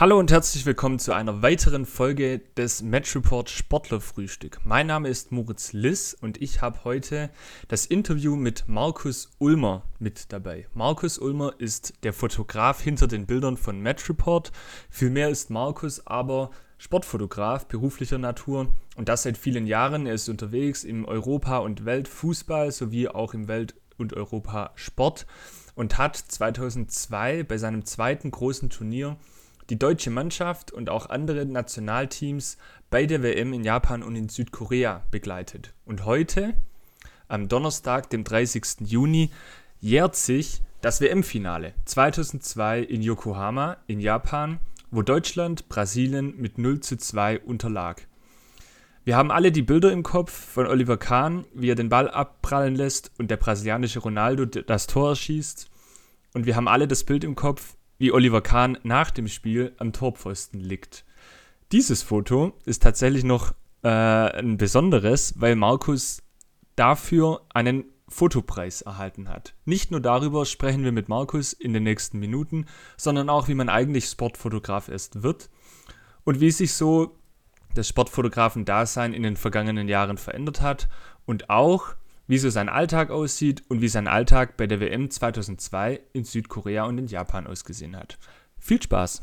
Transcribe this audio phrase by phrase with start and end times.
[0.00, 4.60] Hallo und herzlich willkommen zu einer weiteren Folge des Match Report Sportler Frühstück.
[4.62, 7.30] Mein Name ist Moritz Liss und ich habe heute
[7.66, 10.68] das Interview mit Markus Ulmer mit dabei.
[10.72, 14.52] Markus Ulmer ist der Fotograf hinter den Bildern von Match Report.
[14.88, 20.06] Vielmehr ist Markus aber Sportfotograf beruflicher Natur und das seit vielen Jahren.
[20.06, 25.26] Er ist unterwegs im Europa- und Weltfußball sowie auch im Welt- und Europasport
[25.74, 29.16] und hat 2002 bei seinem zweiten großen Turnier
[29.70, 32.56] die deutsche Mannschaft und auch andere Nationalteams
[32.90, 35.74] bei der WM in Japan und in Südkorea begleitet.
[35.84, 36.54] Und heute,
[37.28, 38.80] am Donnerstag, dem 30.
[38.80, 39.30] Juni,
[39.80, 46.96] jährt sich das WM-Finale 2002 in Yokohama in Japan, wo Deutschland Brasilien mit 0 zu
[46.96, 48.06] 2 unterlag.
[49.04, 52.74] Wir haben alle die Bilder im Kopf von Oliver Kahn, wie er den Ball abprallen
[52.74, 55.70] lässt und der brasilianische Ronaldo das Tor erschießt.
[56.34, 59.92] Und wir haben alle das Bild im Kopf, wie Oliver Kahn nach dem Spiel am
[59.92, 61.04] Torpfosten liegt.
[61.72, 66.22] Dieses Foto ist tatsächlich noch äh, ein besonderes, weil Markus
[66.76, 69.54] dafür einen Fotopreis erhalten hat.
[69.64, 73.68] Nicht nur darüber sprechen wir mit Markus in den nächsten Minuten, sondern auch, wie man
[73.68, 75.50] eigentlich Sportfotograf erst wird
[76.24, 77.18] und wie sich so
[77.74, 80.88] das Sportfotografen-Dasein in den vergangenen Jahren verändert hat
[81.26, 81.94] und auch,
[82.28, 86.84] wie so sein Alltag aussieht und wie sein Alltag bei der WM 2002 in Südkorea
[86.84, 88.18] und in Japan ausgesehen hat.
[88.58, 89.22] Viel Spaß!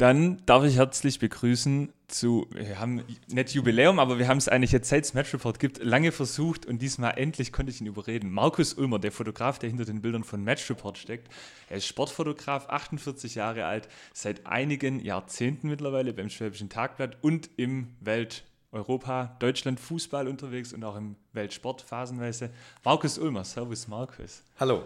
[0.00, 4.72] Dann darf ich herzlich begrüßen zu, wir haben nicht Jubiläum, aber wir haben es eigentlich
[4.72, 8.32] jetzt seit es Match Report gibt, lange versucht und diesmal endlich konnte ich ihn überreden.
[8.32, 11.28] Markus Ulmer, der Fotograf, der hinter den Bildern von Match Report steckt.
[11.68, 17.88] Er ist Sportfotograf, 48 Jahre alt, seit einigen Jahrzehnten mittlerweile beim Schwäbischen Tagblatt und im
[18.00, 22.48] Welt Europa, Deutschland Fußball unterwegs und auch im Weltsport phasenweise.
[22.84, 24.44] Markus Ulmer, Servus Markus.
[24.58, 24.82] Hallo.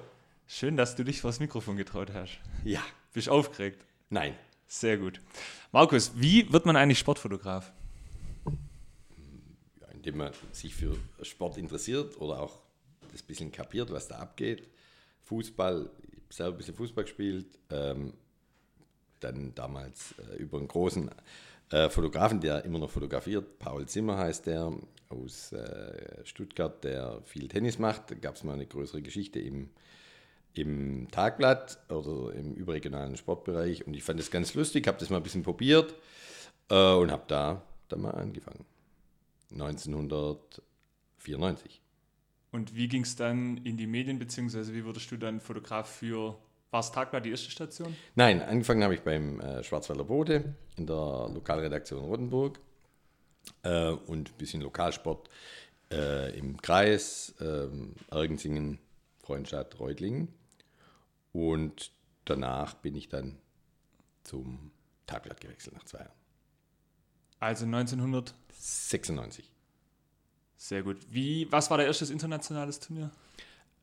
[0.49, 2.41] Schön, dass du dich vors Mikrofon getraut hast.
[2.65, 2.81] Ja.
[3.12, 3.84] Bist du aufgeregt?
[4.10, 4.34] Nein.
[4.67, 5.21] Sehr gut.
[5.73, 7.73] Markus, wie wird man eigentlich Sportfotograf?
[9.81, 12.61] Ja, indem man sich für Sport interessiert oder auch
[13.13, 14.69] das bisschen kapiert, was da abgeht.
[15.23, 17.59] Fußball, ich habe selber ein bisschen Fußball gespielt.
[17.71, 18.15] Ähm,
[19.21, 21.11] dann damals äh, über einen großen
[21.71, 23.59] äh, Fotografen, der immer noch fotografiert.
[23.59, 24.73] Paul Zimmer heißt der
[25.09, 28.11] aus äh, Stuttgart, der viel Tennis macht.
[28.11, 29.71] Da gab es mal eine größere Geschichte im
[30.54, 35.19] im Tagblatt oder im überregionalen Sportbereich und ich fand das ganz lustig, habe das mal
[35.19, 35.94] ein bisschen probiert
[36.70, 38.65] äh, und habe da dann mal angefangen.
[39.53, 41.81] 1994.
[42.53, 46.37] Und wie ging es dann in die Medien, beziehungsweise wie wurdest du dann Fotograf für,
[46.71, 47.97] war es Tagblatt die erste Station?
[48.15, 52.60] Nein, angefangen habe ich beim äh, Schwarzwälder Bote in der Lokalredaktion Rotenburg
[53.62, 55.28] äh, und ein bisschen Lokalsport
[55.91, 58.78] äh, im Kreis, ähm, Ergensingen,
[59.19, 60.28] Freundstadt, Reutlingen.
[61.34, 61.91] Und
[62.25, 63.37] danach bin ich dann
[64.22, 64.71] zum
[65.06, 66.12] Tagblatt gewechselt nach zwei Jahren.
[67.41, 69.50] Also 1996.
[70.56, 70.99] Sehr gut.
[71.11, 73.11] Wie, was war der erste internationales Turnier?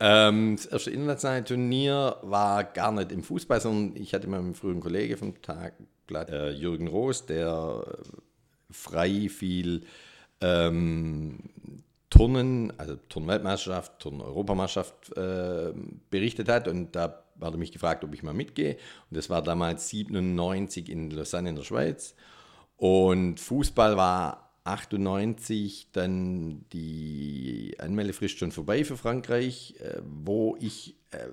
[0.00, 4.80] Ähm, das erste internationale Turnier war gar nicht im Fußball, sondern ich hatte meinen früheren
[4.80, 9.84] Kollegen vom Tagblatt, äh, Jürgen Roos, der äh, frei viel
[10.40, 11.38] ähm,
[12.08, 15.72] Turnen, also Turnweltmeisterschaft, Turn-Europameisterschaft äh,
[16.10, 18.76] berichtet hat und da hat er mich gefragt, ob ich mal mitgehe.
[19.10, 22.14] Und das war damals 97 in Lausanne in der Schweiz.
[22.76, 31.28] Und Fußball war 98 dann die Anmeldefrist schon vorbei für Frankreich, äh, wo ich äh,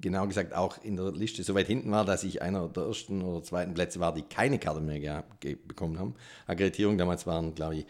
[0.00, 3.22] genau gesagt auch in der Liste so weit hinten war, dass ich einer der ersten
[3.22, 5.24] oder zweiten Plätze war, die keine Karte mehr
[5.66, 6.14] bekommen haben.
[6.46, 7.86] Akkreditierung damals waren, glaube ich,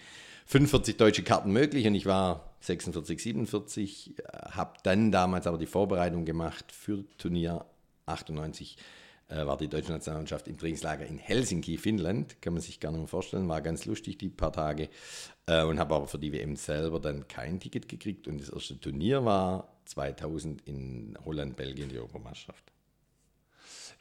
[0.51, 4.15] 45 deutsche Karten möglich und ich war 46, 47,
[4.51, 7.67] habe dann damals aber die Vorbereitung gemacht für Turnier
[8.07, 8.79] 98
[9.29, 12.41] äh, war die deutsche Nationalmannschaft im Trainingslager in Helsinki, Finnland.
[12.41, 13.47] Kann man sich nicht mehr vorstellen.
[13.47, 14.89] War ganz lustig die paar Tage.
[15.45, 18.27] Äh, und habe aber für die WM selber dann kein Ticket gekriegt.
[18.27, 22.73] Und das erste Turnier war 2000 in Holland, Belgien, die Europameisterschaft.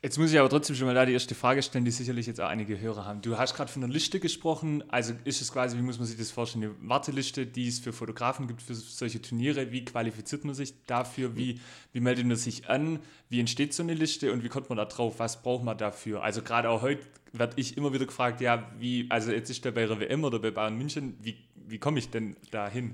[0.03, 2.39] Jetzt muss ich aber trotzdem schon mal da die erste Frage stellen, die sicherlich jetzt
[2.39, 3.23] auch einige Hörer haben.
[3.23, 4.83] Du hast gerade von einer Liste gesprochen.
[4.89, 7.91] Also ist es quasi, wie muss man sich das vorstellen, eine Warteliste, die es für
[7.93, 9.71] Fotografen gibt für solche Turniere.
[9.71, 11.35] Wie qualifiziert man sich dafür?
[11.35, 11.59] Wie,
[11.93, 12.99] wie meldet man sich an?
[13.29, 15.15] Wie entsteht so eine Liste und wie kommt man da drauf?
[15.17, 16.21] Was braucht man dafür?
[16.21, 17.01] Also gerade auch heute
[17.33, 20.37] werde ich immer wieder gefragt, ja, wie, also jetzt ist der bei der WM oder
[20.37, 22.93] bei Bayern München, wie, wie komme ich denn da hin?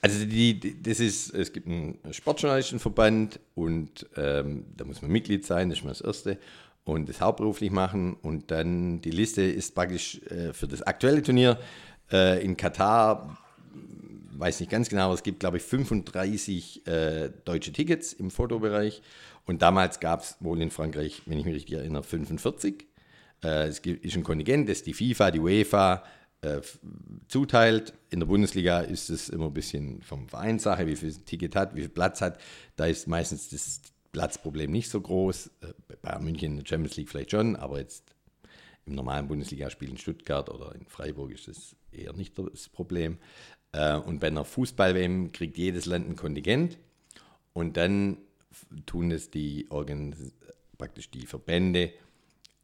[0.00, 5.44] Also die, die, das ist, es gibt einen Sportjournalistenverband und ähm, da muss man Mitglied
[5.44, 6.38] sein, das ist mal das Erste.
[6.84, 8.14] und das hauptberuflich machen.
[8.22, 11.58] Und dann die Liste ist praktisch äh, für das aktuelle Turnier
[12.12, 13.36] äh, in Katar,
[14.32, 19.02] weiß nicht ganz genau, aber es gibt, glaube ich, 35 äh, deutsche Tickets im Fotobereich.
[19.46, 22.86] Und damals gab es wohl in Frankreich, wenn ich mich richtig erinnere, 45.
[23.42, 26.04] Äh, es ist ein Kontingent, das die FIFA, die UEFA
[26.42, 26.60] äh,
[27.28, 27.94] zuteilt.
[28.10, 31.74] In der Bundesliga ist es immer ein bisschen vom Verein Sache, wie viel Ticket hat,
[31.74, 32.40] wie viel Platz hat.
[32.76, 33.80] Da ist meistens das
[34.12, 35.50] Platzproblem nicht so groß.
[35.62, 35.72] Äh,
[36.02, 38.04] bei München in der Champions League vielleicht schon, aber jetzt
[38.86, 43.18] im normalen Bundesligaspiel in Stuttgart oder in Freiburg ist das eher nicht das Problem.
[43.72, 46.78] Äh, und bei einer Fußball-WM kriegt jedes Land ein Kontingent
[47.52, 48.18] und dann
[48.86, 50.14] tun es die Organ
[50.78, 51.92] praktisch die Verbände,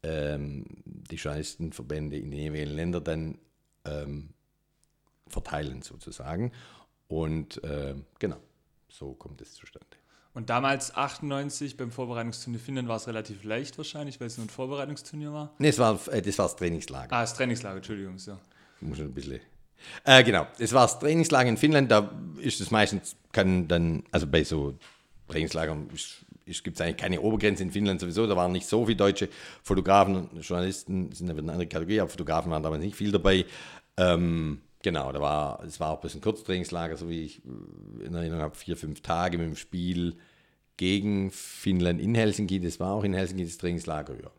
[0.03, 3.37] ähm, die Journalistenverbände in den jeweiligen Ländern dann
[3.85, 4.29] ähm,
[5.27, 6.51] verteilen sozusagen.
[7.07, 8.37] Und äh, genau,
[8.89, 9.97] so kommt es zustande.
[10.33, 14.49] Und damals 98 beim Vorbereitungsturnier Finnland war es relativ leicht wahrscheinlich, weil es nur ein
[14.49, 15.53] Vorbereitungsturnier war.
[15.59, 17.15] Nee, es war, äh, das war das Trainingslager.
[17.15, 18.39] Ah, das Trainingslager, Entschuldigung, so.
[18.81, 19.39] Ich muss ein bisschen.
[20.03, 21.91] Äh, genau, das war das Trainingslager in Finnland.
[21.91, 24.75] Da ist es meistens, kann dann, also bei so
[25.27, 25.89] Trainingslagern
[26.45, 28.27] gibt es eigentlich keine Obergrenze in Finnland sowieso.
[28.27, 29.29] Da waren nicht so viele deutsche
[29.61, 33.45] Fotografen und Journalisten, sind eine andere Kategorie, aber Fotografen waren damals nicht viel dabei.
[33.97, 38.41] Ähm, genau, da war, es war auch ein bisschen Kurztrainingslager, so wie ich in Erinnerung
[38.41, 40.15] habe, vier, fünf Tage mit dem Spiel
[40.77, 42.59] gegen Finnland in Helsinki.
[42.59, 44.31] Das war auch in Helsinki das Trainingslager, ja.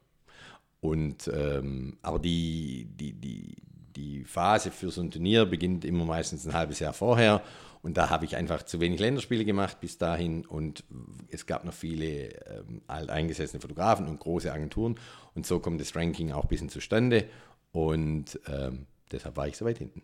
[0.80, 3.56] Und, ähm, aber die, die, die,
[3.96, 7.42] die Phase für so ein Turnier beginnt immer meistens ein halbes Jahr vorher.
[7.84, 10.46] Und da habe ich einfach zu wenig Länderspiele gemacht bis dahin.
[10.46, 10.84] Und
[11.28, 14.98] es gab noch viele ähm, alteingesessene Fotografen und große Agenturen.
[15.34, 17.28] Und so kommt das Ranking auch ein bisschen zustande.
[17.72, 20.02] Und ähm, deshalb war ich so weit hinten.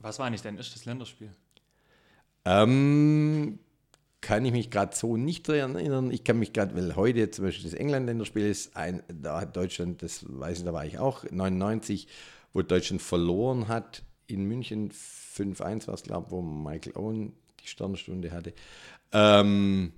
[0.00, 1.30] Was war eigentlich dein erstes Länderspiel?
[2.44, 3.60] Ähm,
[4.20, 6.10] kann ich mich gerade so nicht erinnern.
[6.10, 10.02] Ich kann mich gerade, weil heute zum Beispiel das England-Länderspiel ist, ein, da hat Deutschland,
[10.02, 12.08] das weiß ich, da war ich auch, 99,
[12.52, 17.66] wo Deutschland verloren hat in München, 5-1 war es, glaube ich, wo Michael Owen die
[17.66, 18.52] Sternstunde hatte.
[19.12, 19.92] Ähm,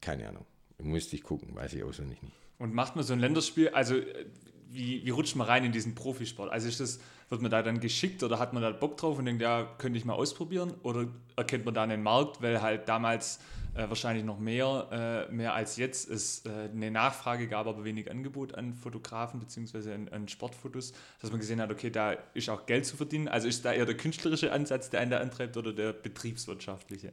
[0.00, 0.46] keine Ahnung,
[0.78, 2.34] müsste ich gucken, weiß ich auswendig nicht.
[2.58, 4.26] Und macht man so ein Länderspiel, also äh,
[4.72, 6.50] wie, wie rutscht man rein in diesen Profisport?
[6.50, 9.26] Also ist das, wird man da dann geschickt oder hat man da Bock drauf und
[9.26, 10.74] denkt, ja, könnte ich mal ausprobieren?
[10.82, 13.38] Oder erkennt man da einen Markt, weil halt damals
[13.74, 18.10] äh, wahrscheinlich noch mehr, äh, mehr als jetzt es äh, eine Nachfrage gab, aber wenig
[18.10, 19.94] Angebot an Fotografen bzw.
[19.94, 23.28] An, an, Sportfotos, dass man gesehen hat, okay, da ist auch Geld zu verdienen.
[23.28, 27.12] Also ist da eher der künstlerische Ansatz, der einen da antreibt oder der betriebswirtschaftliche?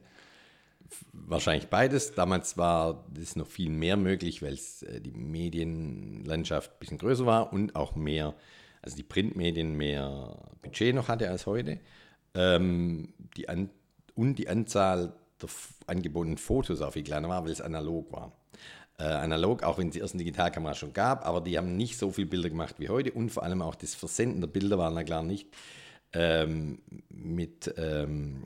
[1.12, 2.14] Wahrscheinlich beides.
[2.14, 7.52] Damals war das noch viel mehr möglich, weil äh, die Medienlandschaft ein bisschen größer war
[7.52, 8.34] und auch mehr,
[8.82, 11.78] also die Printmedien mehr Budget noch hatte als heute.
[12.34, 13.70] Ähm, die An
[14.14, 15.48] und die Anzahl der
[15.86, 18.32] angebotenen Fotos auch viel kleiner war, weil es analog war.
[18.98, 22.10] Äh, analog, auch wenn es die ersten Digitalkameras schon gab, aber die haben nicht so
[22.10, 25.04] viele Bilder gemacht wie heute und vor allem auch das Versenden der Bilder war na
[25.04, 25.48] klar nicht
[26.12, 28.44] ähm, mit ähm,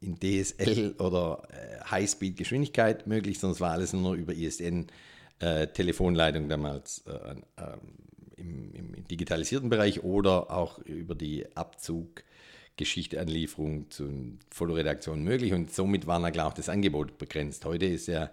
[0.00, 7.04] in DSL oder äh, Highspeed-Geschwindigkeit möglich, sondern es war alles nur über ISDN-Telefonleitung äh, damals
[7.06, 7.34] äh,
[8.36, 16.06] im, im, digitalisierten Bereich oder auch über die Abzuggeschichte, Anlieferung zu Fotoredaktion möglich und somit
[16.06, 17.64] war na klar auch das Angebot begrenzt.
[17.64, 18.30] Heute ist ja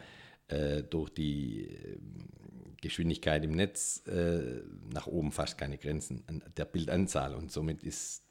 [0.47, 1.69] äh, durch die
[2.81, 4.61] Geschwindigkeit im Netz äh,
[4.93, 8.23] nach oben fast keine Grenzen an der Bildanzahl und somit ist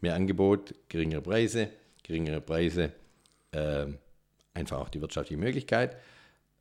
[0.00, 1.70] mehr Angebot, geringere Preise
[2.02, 2.92] geringere Preise,
[3.52, 3.86] äh,
[4.54, 5.96] einfach auch die wirtschaftliche Möglichkeit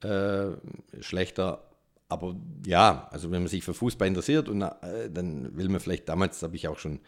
[0.03, 0.51] äh,
[0.99, 1.67] schlechter.
[2.09, 6.09] Aber ja, also wenn man sich für Fußball interessiert und äh, dann will man vielleicht,
[6.09, 6.99] damals habe ich auch schon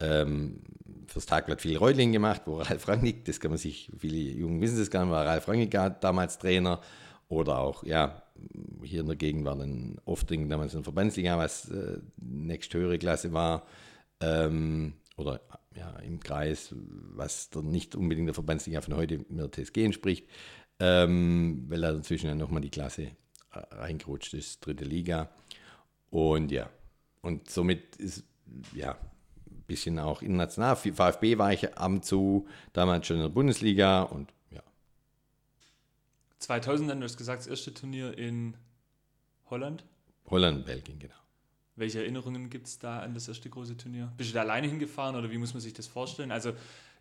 [0.00, 0.60] ähm,
[1.06, 4.78] fürs Tagblatt viel Reutling gemacht, wo Ralf Rangnick, das kann man sich, viele Jungen wissen
[4.78, 5.70] das gar nicht, war Ralf Rangnick
[6.00, 6.80] damals Trainer
[7.28, 8.22] oder auch, ja,
[8.82, 13.32] hier in der Gegend war dann Oftring damals in der Verbandsliga, was äh, nächsthöhere Klasse
[13.32, 13.66] war,
[14.20, 15.40] ähm, oder
[15.78, 20.28] ja, im Kreis, was nicht unbedingt der Verbandsliga von heute mit der TSG entspricht,
[20.80, 25.30] ähm, weil da dazwischen dann nochmal die Klasse äh, reingerutscht ist, dritte Liga.
[26.10, 26.68] Und ja,
[27.22, 28.24] und somit ist,
[28.74, 30.76] ja, ein bisschen auch international.
[30.76, 34.62] VfB war ich ab und zu, damals schon in der Bundesliga und ja.
[36.38, 38.56] 2000 dann, du hast gesagt, das erste Turnier in
[39.50, 39.84] Holland?
[40.26, 41.14] Holland, Belgien, genau.
[41.78, 44.12] Welche Erinnerungen gibt es da an das erste große Turnier?
[44.16, 46.32] Bist du da alleine hingefahren oder wie muss man sich das vorstellen?
[46.32, 46.52] Also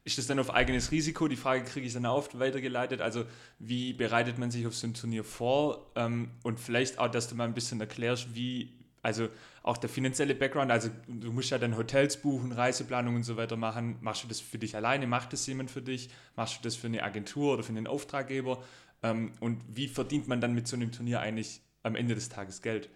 [0.03, 1.27] ist das dann auf eigenes Risiko?
[1.27, 3.01] Die Frage kriege ich dann oft weitergeleitet.
[3.01, 3.25] Also
[3.59, 5.91] wie bereitet man sich auf so ein Turnier vor?
[5.95, 9.27] Ähm, und vielleicht auch, dass du mal ein bisschen erklärst, wie, also
[9.63, 13.57] auch der finanzielle Background, also du musst ja dann Hotels buchen, Reiseplanung und so weiter
[13.57, 13.97] machen.
[13.99, 15.07] Machst du das für dich alleine?
[15.07, 16.09] Macht das jemand für dich?
[16.35, 18.63] Machst du das für eine Agentur oder für einen Auftraggeber?
[19.03, 22.61] Ähm, und wie verdient man dann mit so einem Turnier eigentlich am Ende des Tages
[22.61, 22.89] Geld?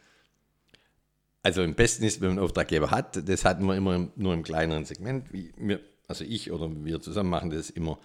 [1.44, 4.44] Also am besten ist, wenn man einen Auftraggeber hat, das hatten wir immer nur im
[4.44, 5.28] kleineren Segment.
[5.32, 7.98] Wir, also ich oder wir zusammen machen das immer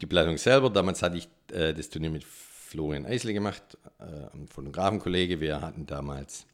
[0.00, 0.70] die Planung selber.
[0.70, 4.04] Damals hatte ich äh, das Turnier mit Florian Eisle gemacht, äh,
[4.34, 5.40] ein Fotografenkollege.
[5.40, 6.46] Wir hatten damals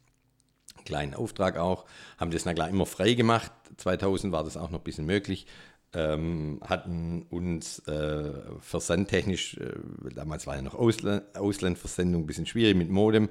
[0.76, 1.84] einen kleinen Auftrag auch,
[2.18, 3.52] haben das na klar immer frei gemacht.
[3.76, 5.46] 2000 war das auch noch ein bisschen möglich
[5.94, 9.74] ähm, hatten uns äh, versandtechnisch, äh,
[10.14, 13.28] damals war ja noch Ausland, Auslandversendung ein bisschen schwierig mit Modem.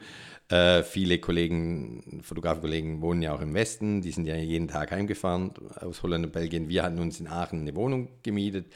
[0.50, 5.52] Äh, viele Kollegen, Fotografenkollegen wohnen ja auch im Westen, die sind ja jeden Tag heimgefahren
[5.76, 6.70] aus Holland und Belgien.
[6.70, 8.68] Wir hatten uns in Aachen eine Wohnung gemietet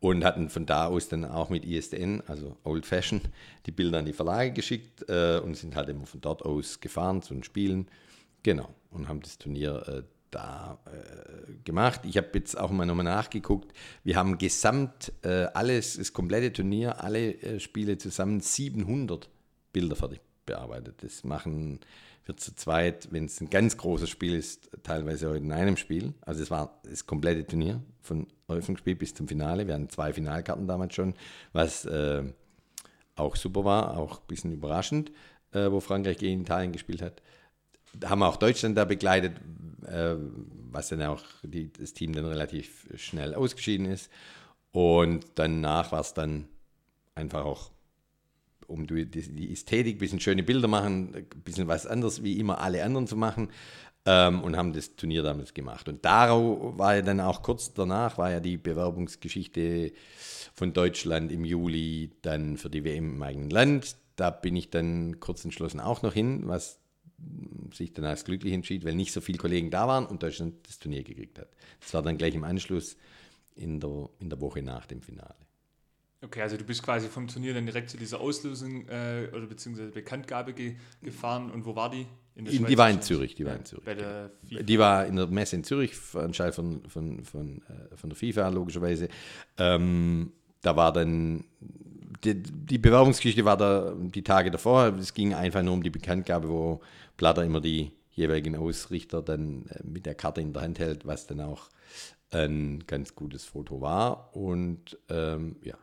[0.00, 3.20] und hatten von da aus dann auch mit ISDN, also Old Fashion,
[3.66, 7.22] die Bilder an die Verlage geschickt äh, und sind halt immer von dort aus gefahren
[7.22, 7.86] zu den Spielen.
[8.42, 12.00] Genau, und haben das Turnier äh, da äh, gemacht.
[12.04, 13.72] Ich habe jetzt auch mal nochmal nachgeguckt.
[14.02, 19.28] Wir haben gesamt äh, alles, das komplette Turnier, alle äh, Spiele zusammen 700
[19.72, 21.02] Bilder fertig bearbeitet.
[21.02, 21.80] Das machen
[22.24, 26.14] wir zu zweit, wenn es ein ganz großes Spiel ist, teilweise heute in einem Spiel.
[26.22, 29.66] Also es war das komplette Turnier von Eröffnungsspiel bis zum Finale.
[29.66, 31.14] Wir hatten zwei Finalkarten damals schon,
[31.52, 32.22] was äh,
[33.16, 35.12] auch super war, auch ein bisschen überraschend,
[35.52, 37.22] äh, wo Frankreich gegen Italien gespielt hat
[38.04, 39.34] haben wir auch Deutschland da begleitet,
[39.86, 40.16] äh,
[40.70, 44.10] was dann auch die, das Team dann relativ schnell ausgeschieden ist.
[44.72, 46.48] Und danach war es dann
[47.14, 47.70] einfach auch,
[48.66, 52.60] um die, die Ästhetik, ein bisschen schöne Bilder machen, ein bisschen was anderes wie immer
[52.60, 53.48] alle anderen zu machen.
[54.04, 55.88] Ähm, und haben das Turnier damals gemacht.
[55.88, 59.92] Und darauf war ja dann auch kurz danach, war ja die Bewerbungsgeschichte
[60.54, 63.96] von Deutschland im Juli dann für die WM im eigenen Land.
[64.16, 66.81] Da bin ich dann kurz entschlossen auch noch hin, was
[67.72, 70.78] sich dann als glücklich entschied, weil nicht so viele Kollegen da waren und Deutschland das
[70.78, 71.48] Turnier gekriegt hat.
[71.80, 72.96] Das war dann gleich im Anschluss
[73.54, 75.34] in der, in der Woche nach dem Finale.
[76.24, 79.90] Okay, also du bist quasi vom Turnier dann direkt zu dieser Auslösung äh, oder beziehungsweise
[79.90, 82.06] Bekanntgabe ge gefahren und wo war die?
[82.36, 83.84] In der in, die war in Zürich, die war in Zürich.
[83.84, 84.62] Der FIFA.
[84.62, 88.48] Die war in der Messe in Zürich, veranstaltet von, von, von, äh, von der FIFA
[88.48, 89.08] logischerweise.
[89.58, 91.44] Ähm, da war dann
[92.24, 94.94] die, die Bewerbungsgeschichte war da die Tage davor.
[94.98, 96.80] Es ging einfach nur um die Bekanntgabe, wo
[97.22, 101.28] Platter immer die jeweiligen Ausrichter dann äh, mit der Karte in der Hand hält, was
[101.28, 101.68] dann auch
[102.32, 104.36] ein ganz gutes Foto war.
[104.36, 105.78] Und ähm, ja.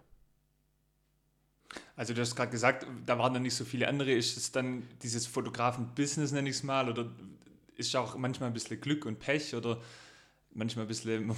[1.95, 4.11] Also du hast gerade gesagt, da waren dann nicht so viele andere.
[4.11, 7.09] Ist es dann dieses Fotografen-Business, nenne ich es mal, oder
[7.77, 9.79] ist auch manchmal ein bisschen Glück und Pech oder
[10.53, 11.31] manchmal ein bisschen,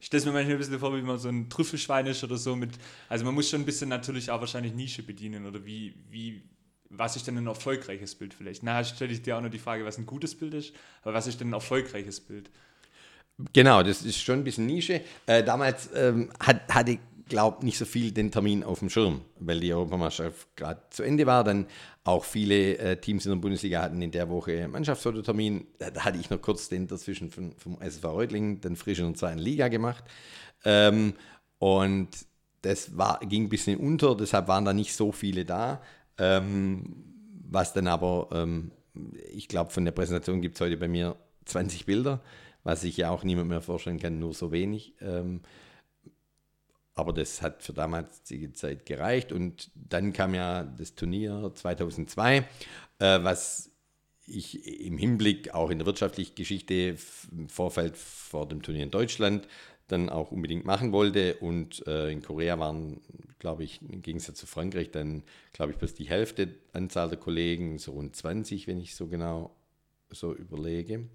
[0.00, 2.56] ich stelle mir manchmal ein bisschen vor, wie man so ein Trüffelschwein ist oder so
[2.56, 2.78] mit,
[3.10, 6.42] also man muss schon ein bisschen natürlich auch wahrscheinlich Nische bedienen oder wie, wie,
[6.94, 8.62] was ist denn ein erfolgreiches Bild vielleicht?
[8.62, 11.26] Nachher stelle ich dir auch noch die Frage, was ein gutes Bild ist, aber was
[11.26, 12.50] ist denn ein erfolgreiches Bild?
[13.52, 15.00] Genau, das ist schon ein bisschen Nische.
[15.26, 19.22] Äh, damals ähm, hat, hatte ich glaube nicht so viel den Termin auf dem Schirm,
[19.40, 21.44] weil die Europameisterschaft gerade zu Ende war.
[21.44, 21.66] Dann
[22.04, 25.66] auch viele äh, Teams in der Bundesliga hatten in der Woche Mannschaftsfototermin.
[25.78, 29.14] Da, hatte ich noch kurz den dazwischen vom, vom SV Reutlingen, dann frisch in der
[29.14, 30.04] zweiten Liga gemacht.
[30.64, 31.14] Ähm,
[31.58, 32.10] und
[32.60, 35.80] das war, ging ein bisschen unter, deshalb waren da nicht so viele da.
[36.18, 37.04] Ähm,
[37.50, 38.72] was dann aber, ähm,
[39.32, 42.20] ich glaube, von der Präsentation gibt es heute bei mir 20 Bilder,
[42.62, 44.94] was sich ja auch niemand mehr vorstellen kann, nur so wenig.
[45.00, 45.40] Ähm,
[46.94, 49.32] aber das hat für damals die Zeit gereicht.
[49.32, 52.44] Und dann kam ja das Turnier 2002, äh,
[52.98, 53.70] was
[54.26, 56.96] ich im Hinblick auch in der wirtschaftlichen Geschichte
[57.32, 59.48] im Vorfeld vor dem Turnier in Deutschland
[59.88, 61.34] dann auch unbedingt machen wollte.
[61.36, 63.00] Und äh, in Korea waren,
[63.42, 67.78] glaube ich, im Gegensatz zu Frankreich dann, glaube ich, bloß die Hälfte Anzahl der Kollegen,
[67.78, 69.54] so rund 20, wenn ich so genau
[70.10, 71.08] so überlege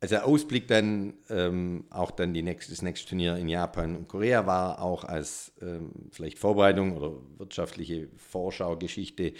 [0.00, 4.08] also der Ausblick dann, ähm, auch dann die nächste, das nächste Turnier in Japan und
[4.08, 9.32] Korea war auch als ähm, vielleicht Vorbereitung oder wirtschaftliche Vorschaugeschichte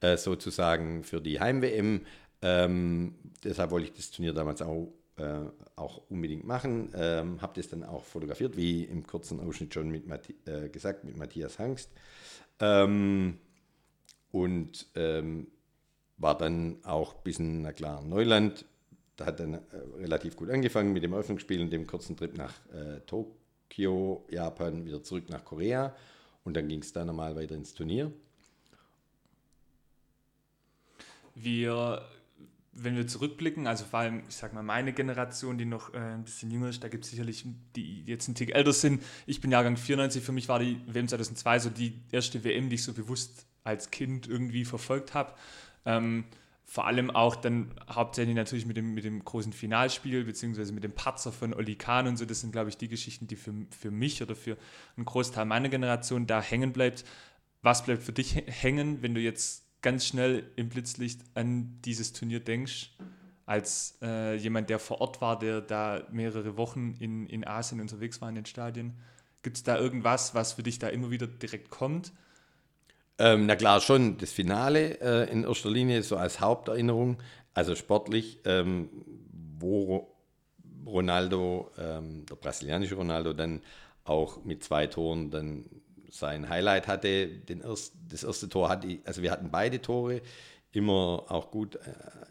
[0.00, 2.06] äh, sozusagen für die Heim-WM.
[2.42, 5.40] Ähm, deshalb wollte ich das Turnier damals auch, äh,
[5.76, 6.92] auch unbedingt machen.
[6.94, 11.04] Ähm, Habe das dann auch fotografiert, wie im kurzen Ausschnitt schon mit Mathi äh, gesagt,
[11.04, 11.90] mit Matthias Hangst.
[12.60, 13.38] Ähm,
[14.30, 15.48] und ähm,
[16.18, 18.64] war dann auch ein bisschen, na klar, Neuland
[19.16, 19.60] da hat dann äh,
[19.98, 25.02] relativ gut angefangen mit dem Eröffnungsspiel und dem kurzen Trip nach äh, Tokio, Japan, wieder
[25.02, 25.94] zurück nach Korea.
[26.44, 28.12] Und dann ging es da nochmal weiter ins Turnier.
[31.34, 32.02] Wir,
[32.78, 36.24] wenn wir zurückblicken, also vor allem, ich sag mal, meine Generation, die noch äh, ein
[36.24, 39.02] bisschen jünger ist, da gibt es sicherlich die, die jetzt ein Tick älter sind.
[39.26, 42.74] Ich bin Jahrgang 94, für mich war die WM 2002 so die erste WM, die
[42.74, 45.32] ich so bewusst als Kind irgendwie verfolgt habe.
[45.84, 46.24] Ähm,
[46.64, 50.92] vor allem auch dann hauptsächlich natürlich mit dem, mit dem großen Finalspiel, beziehungsweise mit dem
[50.92, 52.24] Patzer von Oli Kahn und so.
[52.24, 54.56] Das sind, glaube ich, die Geschichten, die für, für mich oder für
[54.96, 57.04] einen Großteil meiner Generation da hängen bleibt.
[57.62, 62.40] Was bleibt für dich hängen, wenn du jetzt ganz schnell im Blitzlicht an dieses Turnier
[62.40, 62.90] denkst,
[63.46, 68.20] als äh, jemand, der vor Ort war, der da mehrere Wochen in, in Asien unterwegs
[68.20, 68.94] war in den Stadien?
[69.42, 72.12] Gibt es da irgendwas, was für dich da immer wieder direkt kommt?
[73.18, 77.18] Ähm, na klar, schon das Finale äh, in erster Linie, so als Haupterinnerung,
[77.54, 78.90] also sportlich, ähm,
[79.58, 80.12] wo
[80.84, 83.62] Ronaldo, ähm, der brasilianische Ronaldo, dann
[84.04, 85.64] auch mit zwei Toren dann
[86.10, 87.28] sein Highlight hatte.
[87.28, 90.22] Den erst, das erste Tor hatte, also wir hatten beide Tore
[90.72, 91.80] immer auch gut äh,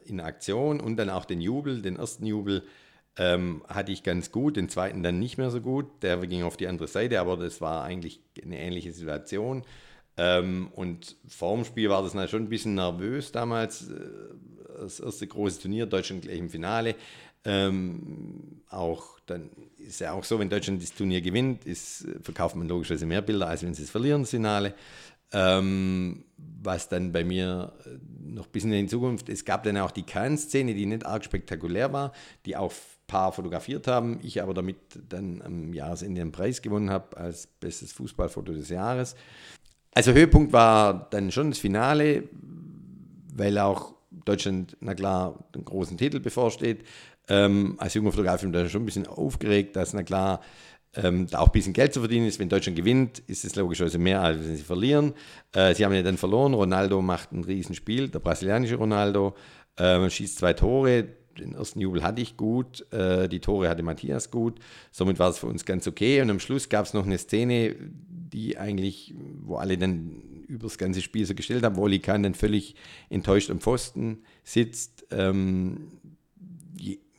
[0.06, 2.64] in Aktion und dann auch den Jubel, den ersten Jubel
[3.18, 5.86] ähm, hatte ich ganz gut, den zweiten dann nicht mehr so gut.
[6.04, 9.64] Der ging auf die andere Seite, aber das war eigentlich eine ähnliche Situation.
[10.18, 13.90] Ähm, und vor dem Spiel war das schon ein bisschen nervös damals.
[13.90, 13.96] Äh,
[14.80, 16.96] das erste große Turnier, Deutschland gleich im Finale.
[17.46, 22.68] Ähm, auch dann ist ja auch so, wenn Deutschland das Turnier gewinnt, ist, verkauft man
[22.68, 24.74] logischerweise mehr Bilder, als wenn sie es verlieren, das Finale.
[25.32, 27.90] Ähm, was dann bei mir äh,
[28.24, 32.14] noch bisschen in Zukunft, es gab dann auch die Cannes-Szene, die nicht arg spektakulär war,
[32.46, 34.78] die auch ein paar fotografiert haben, ich aber damit
[35.10, 39.16] dann am Jahresende einen Preis gewonnen habe als bestes Fußballfoto des Jahres.
[39.94, 42.24] Also Höhepunkt war dann schon das Finale,
[43.34, 43.94] weil auch
[44.26, 46.84] Deutschland, na klar, einen großen Titel bevorsteht.
[47.28, 50.42] Ähm, als junger Fotograf bin ich da schon ein bisschen aufgeregt, dass, na klar,
[50.96, 52.40] ähm, da auch ein bisschen Geld zu verdienen ist.
[52.40, 55.14] Wenn Deutschland gewinnt, ist es logischerweise mehr, als wenn sie verlieren.
[55.54, 56.54] Äh, sie haben ja dann verloren.
[56.54, 59.36] Ronaldo macht ein Riesenspiel, der brasilianische Ronaldo,
[59.78, 61.08] äh, schießt zwei Tore.
[61.38, 64.60] Den ersten Jubel hatte ich gut, äh, die Tore hatte Matthias gut.
[64.92, 66.22] Somit war es für uns ganz okay.
[66.22, 70.78] Und am Schluss gab es noch eine Szene, die eigentlich, wo alle dann über das
[70.78, 72.76] ganze Spiel so gestellt haben, wo Oli Kahn dann völlig
[73.10, 75.08] enttäuscht am Pfosten sitzt.
[75.12, 75.92] Ähm,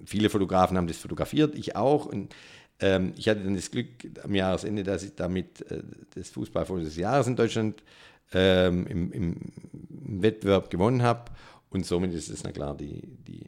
[0.07, 2.07] viele Fotografen haben das fotografiert, ich auch.
[2.07, 2.35] Und
[2.81, 3.89] ähm, ich hatte dann das Glück
[4.23, 5.83] am Jahresende, dass ich damit äh,
[6.15, 7.83] das Fußballfoto des Jahres in Deutschland
[8.33, 9.53] ähm, im, im,
[10.23, 11.31] Wettbewerb gewonnen habe.
[11.71, 13.45] Und somit ist es, na klar, die, die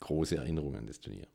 [0.00, 1.26] große Erinnerung an das Turnier.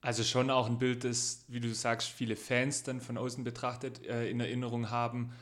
[0.00, 4.06] Also schon auch ein Bild, das, wie du sagst, viele Fans dann von außen betrachtet
[4.06, 5.32] äh, in Erinnerung haben.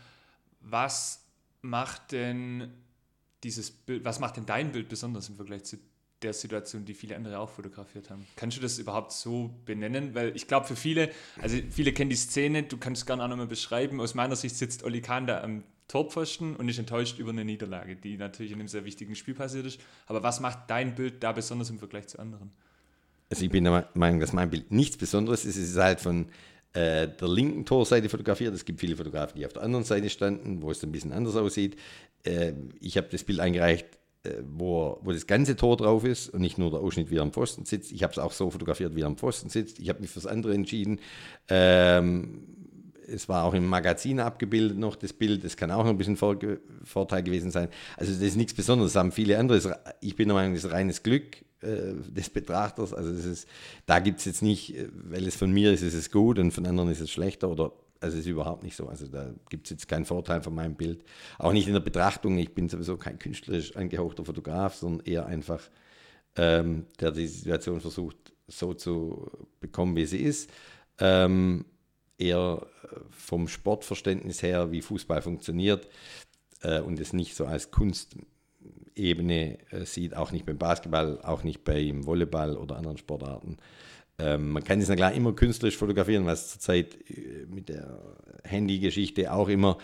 [0.60, 1.24] Was
[1.60, 2.72] macht denn
[3.42, 5.76] dieses Bild, was macht denn dein Bild besonders im Vergleich zu
[6.22, 8.26] der Situation, die viele andere auch fotografiert haben.
[8.36, 10.14] Kannst du das überhaupt so benennen?
[10.14, 13.28] Weil ich glaube, für viele, also viele kennen die Szene, du kannst es gerne auch
[13.28, 14.00] nochmal beschreiben.
[14.00, 17.96] Aus meiner Sicht sitzt Oli Kahn da am Torpfosten und ist enttäuscht über eine Niederlage,
[17.96, 19.80] die natürlich in einem sehr wichtigen Spiel passiert ist.
[20.06, 22.50] Aber was macht dein Bild da besonders im Vergleich zu anderen?
[23.28, 25.56] Also ich bin der Meinung, dass mein Bild nichts Besonderes ist.
[25.56, 26.26] Es ist halt von
[26.72, 28.54] äh, der linken Torseite fotografiert.
[28.54, 31.36] Es gibt viele Fotografen, die auf der anderen Seite standen, wo es ein bisschen anders
[31.36, 31.76] aussieht.
[32.24, 33.95] Äh, ich habe das Bild eingereicht
[34.48, 37.32] wo, wo das ganze Tor drauf ist und nicht nur der Ausschnitt, wie er am
[37.32, 37.92] Pfosten sitzt.
[37.92, 39.78] Ich habe es auch so fotografiert, wie er am Pfosten sitzt.
[39.78, 41.00] Ich habe mich fürs andere entschieden.
[41.48, 42.42] Ähm,
[43.08, 45.44] es war auch im Magazin abgebildet noch das Bild.
[45.44, 46.36] Das kann auch noch ein bisschen Vor
[46.82, 47.68] Vorteil gewesen sein.
[47.96, 48.92] Also das ist nichts Besonderes.
[48.92, 49.78] Das haben viele andere.
[50.00, 52.92] Ich bin der Meinung, das ist reines Glück äh, des Betrachters.
[52.92, 53.48] Also das ist,
[53.86, 56.50] da gibt es jetzt nicht, äh, weil es von mir ist, ist es gut und
[56.50, 58.88] von anderen ist es schlechter oder also ist überhaupt nicht so.
[58.88, 61.04] Also da gibt es jetzt keinen Vorteil von meinem Bild.
[61.38, 62.38] Auch nicht in der Betrachtung.
[62.38, 65.62] Ich bin sowieso kein künstlerisch angehauchter Fotograf, sondern eher einfach,
[66.36, 68.16] ähm, der die Situation versucht,
[68.48, 69.30] so zu
[69.60, 70.50] bekommen, wie sie ist.
[70.98, 71.64] Ähm,
[72.18, 75.88] eher äh, vom Sportverständnis her, wie Fußball funktioniert
[76.62, 81.64] äh, und es nicht so als Kunstebene äh, sieht, auch nicht beim Basketball, auch nicht
[81.64, 83.58] beim Volleyball oder anderen Sportarten.
[84.18, 87.98] Ähm, man kann es na klar immer künstlerisch fotografieren, was zurzeit äh, mit der
[88.44, 89.78] Handy-Geschichte auch immer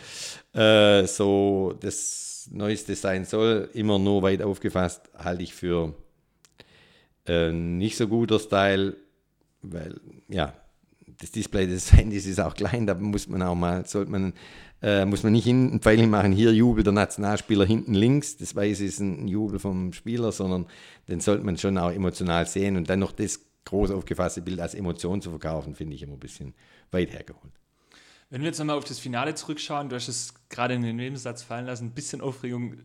[0.54, 3.68] äh, so das Neueste sein soll.
[3.74, 5.94] Immer nur weit aufgefasst, halte ich für
[7.26, 8.96] äh, nicht so guter Style,
[9.62, 10.54] weil ja,
[11.20, 14.32] das Display des Handys ist auch klein, da muss man auch mal, sollte man,
[14.82, 18.84] äh, muss man nicht hinten Pfeil machen, hier Jubel der Nationalspieler hinten links, das Weiße
[18.84, 20.66] ist ein Jubel vom Spieler, sondern
[21.08, 24.74] den sollte man schon auch emotional sehen und dann noch das groß aufgefasste Bild als
[24.74, 26.54] Emotion zu verkaufen, finde ich immer ein bisschen
[26.90, 27.52] weit hergeholt.
[28.30, 31.42] Wenn wir jetzt nochmal auf das Finale zurückschauen, du hast es gerade in den Nebensatz
[31.42, 32.78] fallen lassen, ein bisschen Aufregung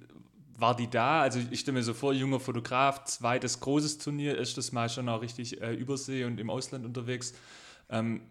[0.57, 1.21] war die da?
[1.21, 5.21] Also ich stelle mir so vor, junger Fotograf, zweites großes Turnier, erstes Mal schon auch
[5.21, 7.33] richtig äh, Übersee und im Ausland unterwegs.
[7.89, 8.21] Ähm,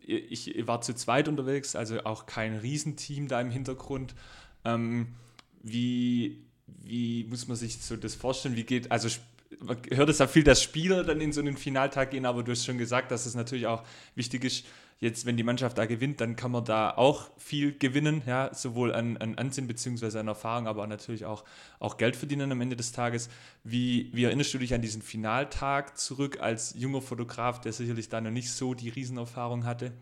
[0.00, 4.14] ich, ich, war zu zweit unterwegs, also auch kein Riesenteam da im Hintergrund.
[4.64, 5.08] Ähm,
[5.62, 8.56] wie, wie muss man sich so das vorstellen?
[8.56, 9.08] Wie geht, also
[9.60, 12.52] man hört es ja viel, dass Spieler dann in so einen Finaltag gehen, aber du
[12.52, 13.82] hast schon gesagt, dass es natürlich auch
[14.14, 14.64] wichtig ist,
[15.02, 18.94] jetzt, wenn die Mannschaft da gewinnt, dann kann man da auch viel gewinnen, ja, sowohl
[18.94, 20.16] an, an Ansehen bzw.
[20.16, 21.42] an Erfahrung, aber natürlich auch,
[21.80, 23.28] auch Geld verdienen am Ende des Tages.
[23.64, 28.20] Wie, wie erinnerst du dich an diesen Finaltag zurück als junger Fotograf, der sicherlich da
[28.20, 29.92] noch nicht so die Riesenerfahrung hatte?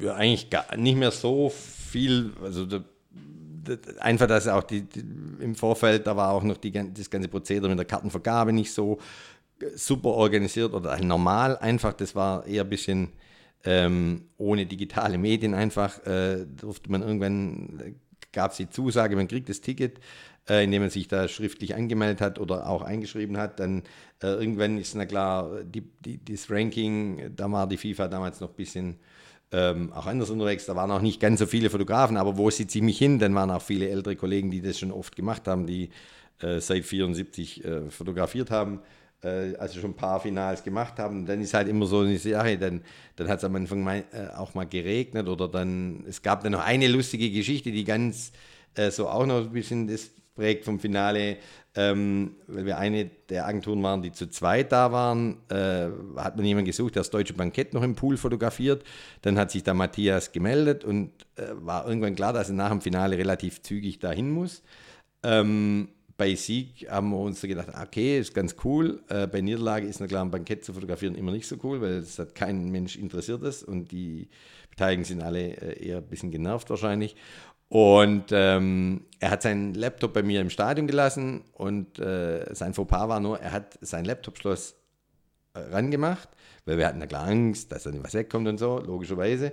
[0.00, 2.84] Ja, eigentlich gar nicht mehr so viel, also der
[4.00, 5.04] einfach, dass auch die, die,
[5.40, 8.98] im Vorfeld, da war auch noch die, das ganze Prozedere mit der Kartenvergabe nicht so
[9.74, 11.92] super organisiert oder normal einfach.
[11.92, 13.12] Das war eher ein bisschen
[13.64, 16.04] ähm, ohne digitale Medien einfach.
[16.06, 17.96] Äh, durfte man irgendwann,
[18.32, 19.98] gab es die Zusage, man kriegt das Ticket,
[20.48, 23.58] äh, indem man sich da schriftlich angemeldet hat oder auch eingeschrieben hat.
[23.60, 23.82] Dann
[24.22, 28.50] äh, irgendwann ist, na klar, die, die, das Ranking, da war die FIFA damals noch
[28.50, 28.96] ein bisschen
[29.52, 30.66] ähm, auch anders unterwegs.
[30.66, 33.18] Da waren auch nicht ganz so viele Fotografen, aber wo sie ziemlich hin?
[33.18, 35.90] Dann waren auch viele ältere Kollegen, die das schon oft gemacht haben, die
[36.40, 38.80] äh, seit 74 äh, fotografiert haben
[39.22, 41.26] äh, also schon ein paar Finals gemacht haben.
[41.26, 42.82] Dann ist halt immer so eine Sache, dann,
[43.16, 46.52] dann hat es am Anfang mal, äh, auch mal geregnet oder dann, es gab dann
[46.52, 48.32] noch eine lustige Geschichte, die ganz
[48.74, 51.38] äh, so auch noch ein bisschen das prägt vom Finale,
[51.76, 56.44] ähm, weil wir eine der Agenturen waren, die zu zweit da waren, äh, hat man
[56.44, 58.82] jemanden gesucht, der das deutsche Bankett noch im Pool fotografiert.
[59.20, 62.80] Dann hat sich da Matthias gemeldet und äh, war irgendwann klar, dass er nach dem
[62.80, 64.62] Finale relativ zügig dahin muss.
[65.22, 69.02] Ähm, bei Sieg haben wir uns gedacht, okay, ist ganz cool.
[69.08, 72.18] Äh, bei Niederlage ist klar ein Bankett zu fotografieren immer nicht so cool, weil es
[72.18, 74.30] hat kein Mensch interessiert ist und die
[74.70, 77.16] Beteiligten sind alle äh, eher ein bisschen genervt wahrscheinlich.
[77.68, 83.08] Und ähm, er hat seinen Laptop bei mir im Stadion gelassen und äh, sein Fauxpas
[83.08, 84.76] war nur, er hat sein Laptop-Schloss
[85.54, 86.28] äh, rangemacht,
[86.64, 89.52] weil wir hatten na klar Angst, dass da nicht was wegkommt und so, logischerweise.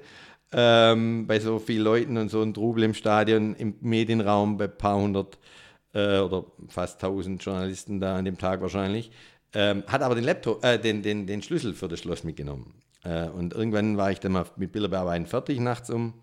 [0.51, 4.77] Ähm, bei so vielen Leuten und so ein Trubel im Stadion, im Medienraum, bei ein
[4.77, 5.39] paar hundert
[5.93, 9.09] äh, oder fast 1000 Journalisten da an dem Tag wahrscheinlich,
[9.55, 12.75] ähm, hat aber den, Laptop, äh, den, den, den Schlüssel für das Schloss mitgenommen.
[13.03, 16.13] Äh, und irgendwann war ich dann mal mit Bilderbearbeiten fertig, nachts um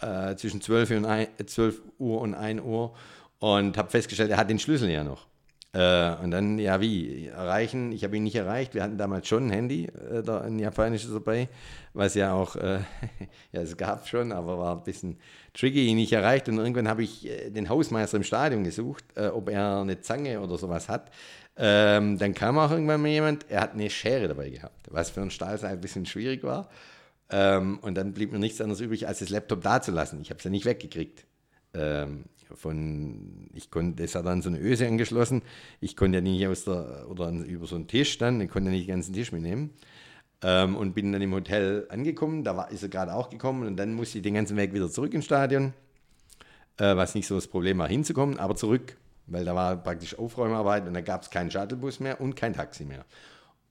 [0.00, 2.94] äh, zwischen 12 Uhr, und 1, 12 Uhr und 1 Uhr
[3.38, 5.26] und habe festgestellt, er hat den Schlüssel ja noch.
[5.76, 7.26] Äh, und dann, ja, wie?
[7.26, 7.92] Erreichen?
[7.92, 8.74] Ich habe ihn nicht erreicht.
[8.74, 11.48] Wir hatten damals schon ein Handy, äh, da ein japanisches dabei,
[11.92, 12.78] was ja auch, äh,
[13.52, 15.18] ja, es gab schon, aber war ein bisschen
[15.52, 16.48] tricky, ihn nicht erreicht.
[16.48, 20.40] Und irgendwann habe ich äh, den Hausmeister im Stadion gesucht, äh, ob er eine Zange
[20.40, 21.10] oder sowas hat.
[21.58, 25.20] Ähm, dann kam auch irgendwann mal jemand, er hat eine Schere dabei gehabt, was für
[25.20, 26.70] einen Stahlseil ein bisschen schwierig war.
[27.30, 30.20] Ähm, und dann blieb mir nichts anderes übrig, als das Laptop da zu lassen.
[30.20, 31.26] Ich habe es ja nicht weggekriegt.
[31.74, 35.42] Ähm, von, ich konnte, das hat dann so eine Öse angeschlossen.
[35.80, 38.76] Ich konnte ja nicht aus der, oder über so einen Tisch dann, ich konnte ja
[38.76, 39.70] nicht den ganzen Tisch mitnehmen.
[40.42, 43.76] Ähm, und bin dann im Hotel angekommen, da war, ist er gerade auch gekommen und
[43.76, 45.72] dann musste ich den ganzen Weg wieder zurück ins Stadion,
[46.76, 50.86] äh, was nicht so das Problem war, hinzukommen, aber zurück, weil da war praktisch Aufräumarbeit
[50.86, 53.06] und da gab es keinen Shuttlebus mehr und kein Taxi mehr.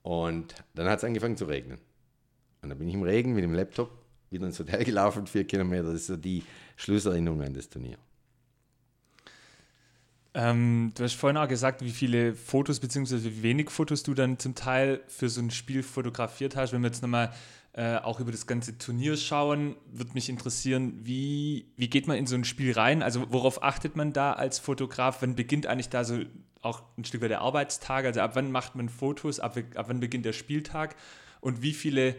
[0.01, 1.79] Und dann hat es angefangen zu regnen.
[2.65, 3.91] Und dann bin ich im Regen mit dem Laptop
[4.31, 5.83] wieder ins Hotel gelaufen, vier Kilometer.
[5.83, 6.43] Das ist so die
[6.75, 7.97] Schlusserinnerung an das Turnier.
[10.33, 13.23] Ähm, du hast vorhin auch gesagt, wie viele Fotos bzw.
[13.23, 16.73] wie wenig Fotos du dann zum Teil für so ein Spiel fotografiert hast.
[16.73, 17.31] Wenn wir jetzt nochmal
[17.73, 22.25] äh, auch über das ganze Turnier schauen, würde mich interessieren, wie, wie geht man in
[22.25, 23.03] so ein Spiel rein?
[23.03, 25.21] Also worauf achtet man da als Fotograf?
[25.21, 26.19] Wann beginnt eigentlich da so
[26.61, 28.05] auch ein Stück weit der Arbeitstag?
[28.05, 29.39] Also ab wann macht man Fotos?
[29.39, 30.95] Ab, ab wann beginnt der Spieltag?
[31.41, 32.15] Und wie viele,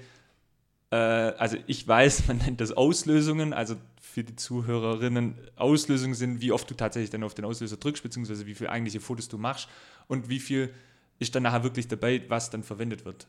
[0.97, 6.71] also ich weiß, man nennt das Auslösungen, also für die Zuhörerinnen Auslösungen sind, wie oft
[6.71, 9.69] du tatsächlich dann auf den Auslöser drückst, beziehungsweise wie viele eigentliche Fotos du machst
[10.09, 10.73] und wie viel
[11.19, 13.27] ist dann nachher wirklich dabei, was dann verwendet wird.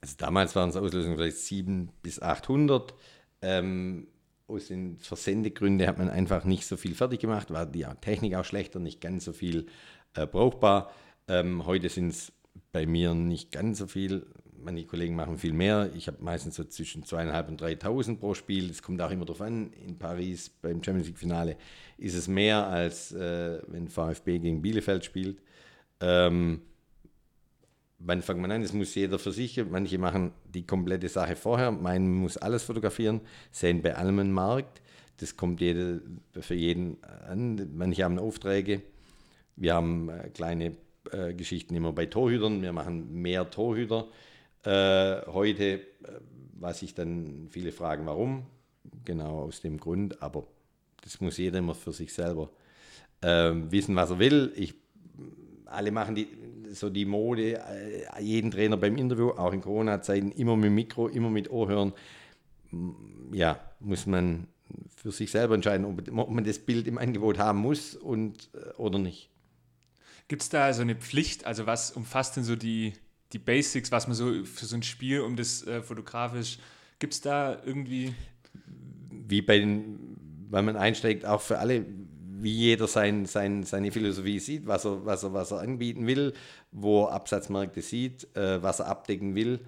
[0.00, 2.94] Also damals waren es Auslösungen vielleicht 700 bis 800.
[3.42, 4.06] Ähm,
[4.46, 8.44] aus den Versendegründen hat man einfach nicht so viel fertig gemacht, war die Technik auch
[8.44, 9.66] schlechter, nicht ganz so viel
[10.14, 10.92] äh, brauchbar.
[11.28, 12.32] Ähm, heute sind es
[12.72, 14.26] bei mir nicht ganz so viel,
[14.62, 15.90] Manche Kollegen machen viel mehr.
[15.94, 18.70] Ich habe meistens so zwischen zweieinhalb und 3.000 pro Spiel.
[18.70, 19.72] Es kommt auch immer darauf an.
[19.86, 21.56] In Paris beim Champions League Finale
[21.98, 25.38] ist es mehr als äh, wenn VfB gegen Bielefeld spielt.
[26.00, 26.60] Ähm,
[27.98, 28.62] wann fängt man an?
[28.62, 29.62] Das muss jeder für sich.
[29.70, 31.70] Manche machen die komplette Sache vorher.
[31.70, 33.20] Meinen muss alles fotografieren.
[33.50, 34.82] Sehen bei allem einen Markt.
[35.18, 36.02] Das kommt jede,
[36.40, 37.70] für jeden an.
[37.74, 38.82] Manche haben Aufträge.
[39.56, 40.76] Wir haben äh, kleine
[41.10, 42.62] äh, Geschichten immer bei Torhütern.
[42.62, 44.08] Wir machen mehr Torhüter
[44.66, 45.80] äh, heute, äh,
[46.58, 48.46] was ich dann viele fragen, warum?
[49.04, 50.46] Genau aus dem Grund, aber
[51.02, 52.50] das muss jeder immer für sich selber
[53.20, 54.52] äh, wissen, was er will.
[54.56, 54.74] Ich,
[55.66, 56.28] alle machen die,
[56.72, 61.30] so die Mode, äh, jeden Trainer beim Interview, auch in Corona-Zeiten, immer mit Mikro, immer
[61.30, 61.92] mit Ohrhören.
[63.32, 64.48] Ja, muss man
[64.96, 68.72] für sich selber entscheiden, ob, ob man das Bild im Angebot haben muss und, äh,
[68.78, 69.30] oder nicht.
[70.26, 71.46] Gibt es da so eine Pflicht?
[71.46, 72.94] Also was umfasst denn so die,
[73.32, 76.58] die Basics, was man so für so ein Spiel, um das äh, fotografisch,
[76.98, 78.14] gibt es da irgendwie?
[79.10, 80.16] Wie bei den,
[80.48, 81.84] weil man einsteigt, auch für alle,
[82.38, 86.32] wie jeder sein, sein, seine Philosophie sieht, was er, was, er, was er anbieten will,
[86.70, 89.60] wo er Absatzmärkte sieht, äh, was er abdecken will.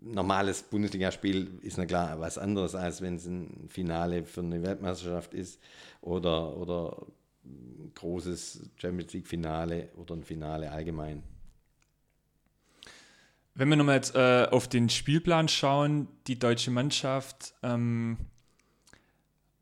[0.00, 5.34] normales Bundesligaspiel ist na klar was anderes, als wenn es ein Finale für eine Weltmeisterschaft
[5.34, 5.60] ist
[6.00, 7.06] oder, oder
[7.44, 11.22] ein großes Champions League-Finale oder ein Finale allgemein.
[13.58, 18.18] Wenn wir nochmal jetzt äh, auf den Spielplan schauen, die deutsche Mannschaft ähm,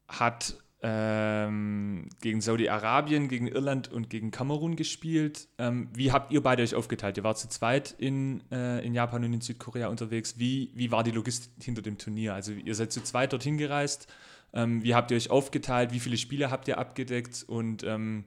[0.08, 5.46] hat ähm, gegen Saudi-Arabien, gegen Irland und gegen Kamerun gespielt.
[5.58, 7.16] Ähm, wie habt ihr beide euch aufgeteilt?
[7.18, 10.40] Ihr wart zu zweit in, äh, in Japan und in Südkorea unterwegs.
[10.40, 12.34] Wie, wie war die Logistik hinter dem Turnier?
[12.34, 14.08] Also ihr seid zu zweit dorthin gereist.
[14.52, 15.92] Ähm, wie habt ihr euch aufgeteilt?
[15.92, 17.44] Wie viele Spiele habt ihr abgedeckt?
[17.46, 18.24] Und ähm,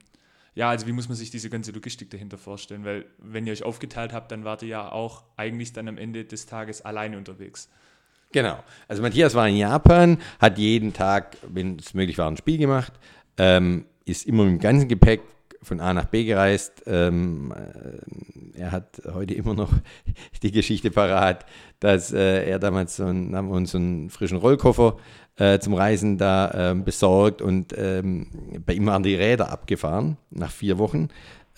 [0.58, 2.84] ja, also wie muss man sich diese ganze Logistik dahinter vorstellen?
[2.84, 6.24] Weil wenn ihr euch aufgeteilt habt, dann wart ihr ja auch eigentlich dann am Ende
[6.24, 7.68] des Tages alleine unterwegs.
[8.32, 8.58] Genau.
[8.88, 12.92] Also Matthias war in Japan, hat jeden Tag, wenn es möglich war, ein Spiel gemacht,
[13.36, 15.20] ähm, ist immer mit dem ganzen Gepäck
[15.62, 16.82] von A nach B gereist.
[16.86, 19.70] Ähm, äh, er hat heute immer noch
[20.42, 21.46] die Geschichte parat,
[21.78, 24.96] dass äh, er damals so einen, haben uns so einen frischen Rollkoffer
[25.38, 28.26] äh, zum Reisen da ähm, besorgt und ähm,
[28.66, 31.08] bei ihm waren die Räder abgefahren nach vier Wochen.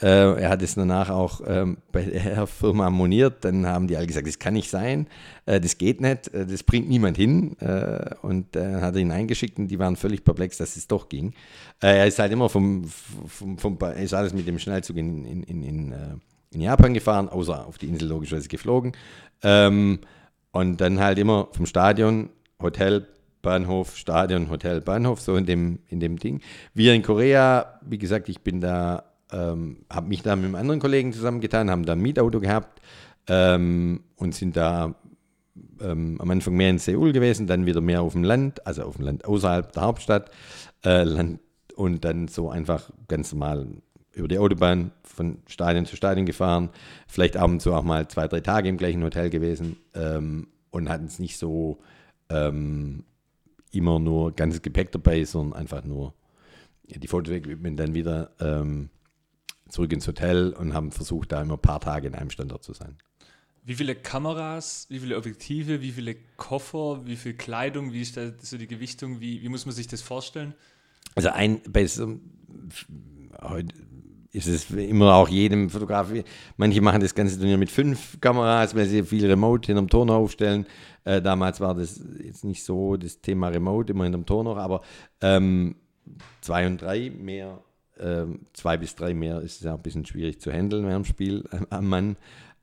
[0.01, 3.45] Äh, er hat es danach auch ähm, bei der Firma moniert.
[3.45, 5.07] Dann haben die alle gesagt, das kann nicht sein,
[5.45, 7.59] äh, das geht nicht, äh, das bringt niemand hin.
[7.61, 11.09] Äh, und dann hat er ihn eingeschickt und die waren völlig perplex, dass es doch
[11.09, 11.35] ging.
[11.83, 12.85] Äh, er ist halt immer vom,
[13.27, 15.97] vom, vom, ist alles mit dem Schnellzug in, in, in, in, äh,
[16.53, 18.93] in Japan gefahren, außer auf die Insel logischerweise geflogen.
[19.43, 20.01] Ähm,
[20.53, 23.07] und dann halt immer vom Stadion, Hotel,
[23.43, 26.41] Bahnhof, Stadion, Hotel, Bahnhof, so in dem, in dem Ding.
[26.75, 30.81] Wir in Korea, wie gesagt, ich bin da ähm, habe mich da mit einem anderen
[30.81, 32.81] Kollegen zusammengetan, haben da ein Mietauto gehabt
[33.29, 34.95] ähm, und sind da
[35.81, 38.97] ähm, am Anfang mehr in Seoul gewesen, dann wieder mehr auf dem Land, also auf
[38.97, 40.31] dem Land außerhalb der Hauptstadt
[40.85, 41.41] äh, Land,
[41.77, 43.67] und dann so einfach ganz normal
[44.13, 46.71] über die Autobahn von Stadion zu Stadion gefahren,
[47.07, 50.89] vielleicht ab und zu auch mal zwei, drei Tage im gleichen Hotel gewesen ähm, und
[50.89, 51.79] hatten es nicht so
[52.29, 53.05] ähm,
[53.73, 56.15] immer nur ganzes Gepäck dabei, sondern einfach nur
[56.85, 58.91] die Fotoequipment dann wieder ähm,
[59.69, 62.73] zurück ins Hotel und haben versucht, da immer ein paar Tage in einem Standort zu
[62.73, 62.97] sein.
[63.63, 68.33] Wie viele Kameras, wie viele Objektive, wie viele Koffer, wie viel Kleidung, wie ist da
[68.41, 70.55] so die Gewichtung, wie, wie muss man sich das vorstellen?
[71.15, 72.19] Also ein, bei so,
[73.41, 73.75] heute
[74.33, 76.13] ist es immer auch jedem Fotograf,
[76.57, 80.67] manche machen das ganze Turnier mit fünf Kameras, weil sie viel Remote hinterm Turner aufstellen.
[81.05, 84.83] Äh, damals war das jetzt nicht so das Thema Remote, immer hinterm Turner, aber
[85.21, 85.77] ähm,
[86.41, 87.61] zwei und drei mehr
[88.01, 91.11] ähm, zwei bis drei mehr ist es ja ein bisschen schwierig zu handeln während dem
[91.11, 92.17] Spiel äh, am Mann.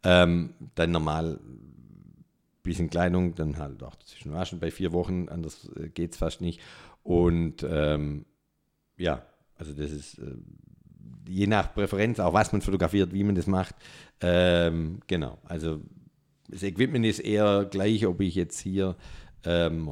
[0.03, 5.69] Ähm, dann normal ein bisschen Kleidung, dann halt auch zwischen Waschen bei vier Wochen, anders
[5.75, 6.59] äh, geht es fast nicht.
[7.03, 8.25] Und ähm,
[8.97, 9.23] ja,
[9.57, 10.35] also das ist äh,
[11.27, 13.75] je nach Präferenz, auch was man fotografiert, wie man das macht.
[14.21, 15.79] Ähm, genau, also
[16.49, 18.95] das Equipment ist eher gleich, ob ich jetzt hier
[19.43, 19.91] ähm,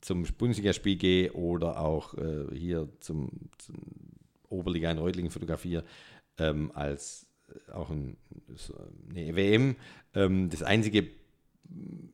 [0.00, 3.76] zum Bundesligaspiel gehe oder auch äh, hier zum, zum
[4.48, 5.84] Oberliga in Reutlingen fotografiere,
[6.38, 8.16] ähm, als äh, auch ein,
[9.10, 9.76] eine WM.
[10.14, 11.08] Ähm, das Einzige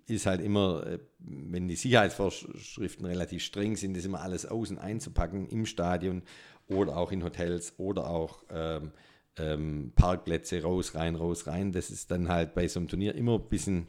[0.07, 5.49] ist halt immer, äh, wenn die Sicherheitsvorschriften relativ streng sind, ist immer alles außen einzupacken
[5.49, 6.23] im Stadion
[6.69, 8.93] oder auch in Hotels oder auch ähm,
[9.37, 11.73] ähm, Parkplätze raus, rein, raus, rein.
[11.73, 13.87] Das ist dann halt bei so einem Turnier immer ein bisschen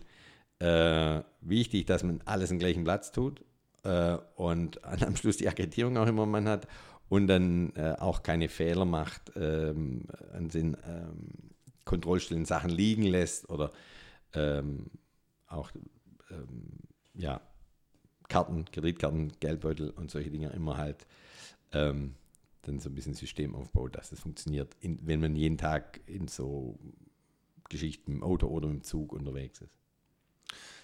[0.59, 3.43] äh, wichtig, dass man alles im gleichen Platz tut
[3.83, 6.67] äh, und am Schluss die Akkreditierung auch immer man hat
[7.09, 11.51] und dann äh, auch keine Fehler macht, ähm, an den ähm,
[11.83, 13.71] Kontrollstellen Sachen liegen lässt oder
[14.33, 14.91] ähm,
[15.51, 15.71] auch
[16.29, 16.79] ähm,
[17.13, 17.41] ja,
[18.27, 21.05] Karten, Kreditkarten, Geldbeutel und solche Dinge immer halt
[21.73, 22.15] ähm,
[22.63, 26.27] dann so ein bisschen System aufbaut, dass es funktioniert, in, wenn man jeden Tag in
[26.27, 26.79] so
[27.69, 29.80] Geschichten im Auto oder im Zug unterwegs ist.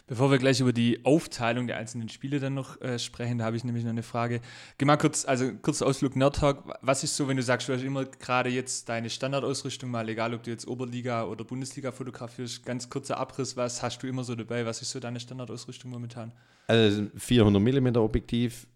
[0.08, 3.58] Bevor wir gleich über die Aufteilung der einzelnen Spiele dann noch äh, sprechen, da habe
[3.58, 4.40] ich nämlich noch eine Frage.
[4.78, 6.64] Geh mal kurz, also kurzer Ausflug Nerdtalk.
[6.82, 10.34] Was ist so, wenn du sagst, du hast immer gerade jetzt deine Standardausrüstung mal, egal
[10.34, 14.36] ob du jetzt Oberliga oder Bundesliga fotografierst, ganz kurzer Abriss, was hast du immer so
[14.36, 14.66] dabei?
[14.66, 16.32] Was ist so deine Standardausrüstung momentan?
[16.68, 18.68] Also 400 mm Objektiv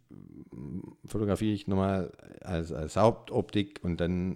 [1.06, 4.36] fotografiere ich normal als, als Hauptoptik und dann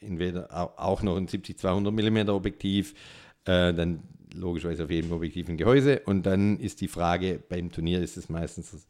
[0.00, 2.94] äh, entweder auch noch ein 70-200 mm Objektiv,
[3.44, 4.02] äh, dann
[4.34, 6.00] logischerweise auf jedem Objektiv ein Gehäuse.
[6.00, 8.86] Und dann ist die Frage, beim Turnier ist es meistens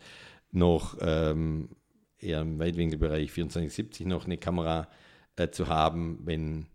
[0.53, 1.71] noch ähm,
[2.19, 4.89] eher im Weitwinkelbereich 2470 noch eine Kamera
[5.37, 6.67] äh, zu haben, wenn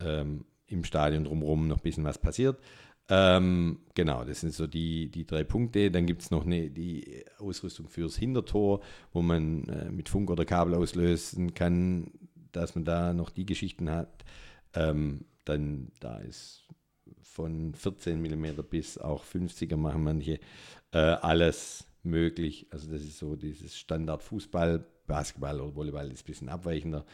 [0.00, 2.58] ähm, im Stadion drumherum noch ein bisschen was passiert.
[3.08, 5.90] Ähm, genau, das sind so die, die drei Punkte.
[5.90, 8.80] Dann gibt es noch eine, die Ausrüstung fürs Hintertor,
[9.12, 12.10] wo man äh, mit Funk oder Kabel auslösen kann,
[12.52, 14.24] dass man da noch die Geschichten hat.
[14.74, 16.66] Ähm, dann da ist
[17.22, 20.40] von 14 mm bis auch 50er machen manche
[20.92, 22.66] äh, alles möglich.
[22.70, 27.04] Also das ist so dieses Standard Fußball, Basketball oder Volleyball ist ein bisschen abweichender.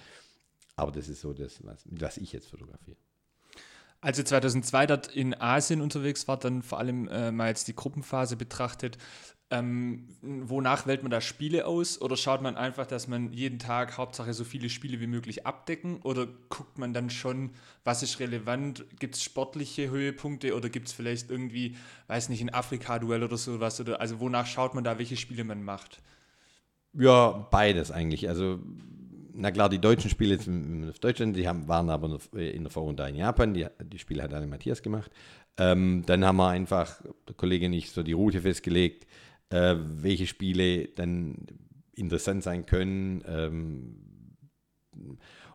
[0.77, 2.97] Aber das ist so das, was, was ich jetzt fotografiere.
[4.01, 7.75] Als ihr 2002 dort in Asien unterwegs wart, dann vor allem äh, mal jetzt die
[7.75, 8.97] Gruppenphase betrachtet,
[9.51, 12.01] ähm, wonach wählt man da Spiele aus?
[12.03, 16.01] Oder schaut man einfach, dass man jeden Tag Hauptsache so viele Spiele wie möglich abdecken?
[16.03, 17.51] Oder guckt man dann schon,
[17.83, 18.85] was ist relevant?
[18.99, 21.77] Gibt es sportliche Höhepunkte oder gibt es vielleicht irgendwie,
[22.09, 23.81] weiß nicht, ein Afrika-Duell oder sowas?
[23.81, 26.03] Oder, also wonach schaut man da, welche Spiele man macht?
[26.93, 28.29] Ja, beides eigentlich.
[28.29, 28.59] Also
[29.33, 30.49] na klar, die deutschen Spiele jetzt
[30.91, 33.55] auf Deutschland, die haben, waren aber in der Vorrunde in Japan.
[33.55, 35.11] Die, die Spiele hat alle Matthias gemacht.
[35.57, 39.07] Ähm, dann haben wir einfach, der Kollege und ich, so die Route festgelegt
[39.51, 41.47] äh, welche Spiele dann
[41.95, 43.97] interessant sein können ähm,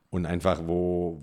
[0.10, 1.22] und einfach wo,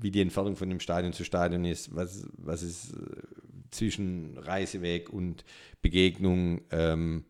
[0.00, 3.22] wie die Entfernung von dem Stadion zu Stadion ist, was, was ist äh,
[3.70, 5.44] zwischen Reiseweg und
[5.82, 7.24] Begegnung, ähm,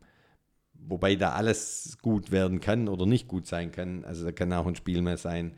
[0.75, 4.05] wobei da alles gut werden kann oder nicht gut sein kann.
[4.05, 5.55] Also da kann auch ein Spiel mehr sein.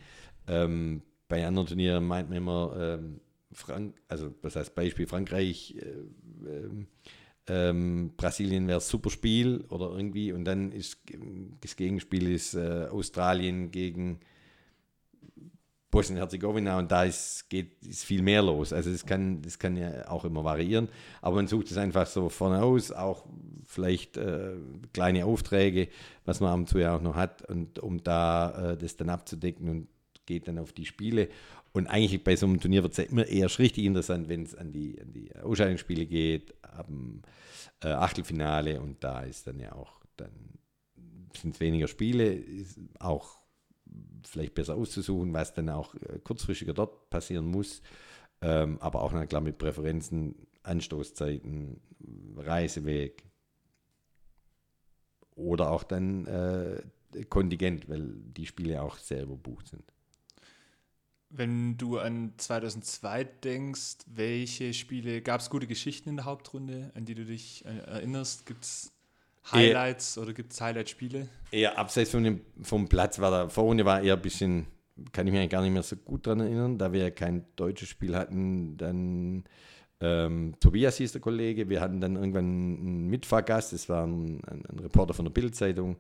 [0.47, 3.21] Ähm, bei anderen Turnieren meint man immer, ähm,
[3.53, 6.87] Frank, also was heißt Beispiel Frankreich, äh, äh,
[7.47, 10.99] ähm, Brasilien wäre super Spiel oder irgendwie und dann ist
[11.61, 14.21] das Gegenspiel ist äh, Australien gegen
[15.91, 18.73] Bosnien-Herzegowina und da ist, geht, ist viel mehr los.
[18.73, 20.89] Also das kann, das kann ja auch immer variieren,
[21.21, 23.27] aber man sucht es einfach so vorne aus, auch
[23.67, 24.53] vielleicht äh,
[24.93, 25.89] kleine Aufträge,
[26.25, 29.11] was man ab und zu ja auch noch hat, und um da äh, das dann
[29.11, 29.89] abzudecken und
[30.27, 31.29] geht dann auf die Spiele.
[31.73, 34.55] Und eigentlich bei so einem Turnier wird es ja immer erst richtig interessant, wenn es
[34.55, 37.23] an die, an die Ausscheidungsspiele geht, am
[37.83, 38.81] äh, Achtelfinale.
[38.81, 40.59] Und da ist dann ja auch, dann
[41.37, 43.41] sind es weniger Spiele, ist auch
[44.25, 47.83] vielleicht besser auszusuchen, was dann auch äh, kurzfristiger dort passieren muss,
[48.43, 51.81] ähm, aber auch, na klar, mit Präferenzen, Anstoßzeiten,
[52.37, 53.25] Reiseweg.
[55.35, 56.83] Oder auch dann äh,
[57.29, 59.85] Kontingent, weil die Spiele auch sehr überbucht sind.
[61.31, 67.05] Wenn du an 2002 denkst, welche Spiele, gab es gute Geschichten in der Hauptrunde, an
[67.05, 68.47] die du dich äh, erinnerst?
[68.47, 68.93] Gibt es
[69.53, 71.29] Highlights eher, oder gibt es Highlight-Spiele?
[71.53, 74.67] Eher abseits von dem, vom Platz war der Vorrunde war eher ein bisschen,
[75.13, 78.17] kann ich mich gar nicht mehr so gut daran erinnern, da wir kein deutsches Spiel
[78.17, 79.45] hatten, dann
[80.01, 84.65] ähm, Tobias hieß der Kollege, wir hatten dann irgendwann einen Mitfahrgast, das war ein, ein,
[84.67, 85.97] ein Reporter von der Bildzeitung,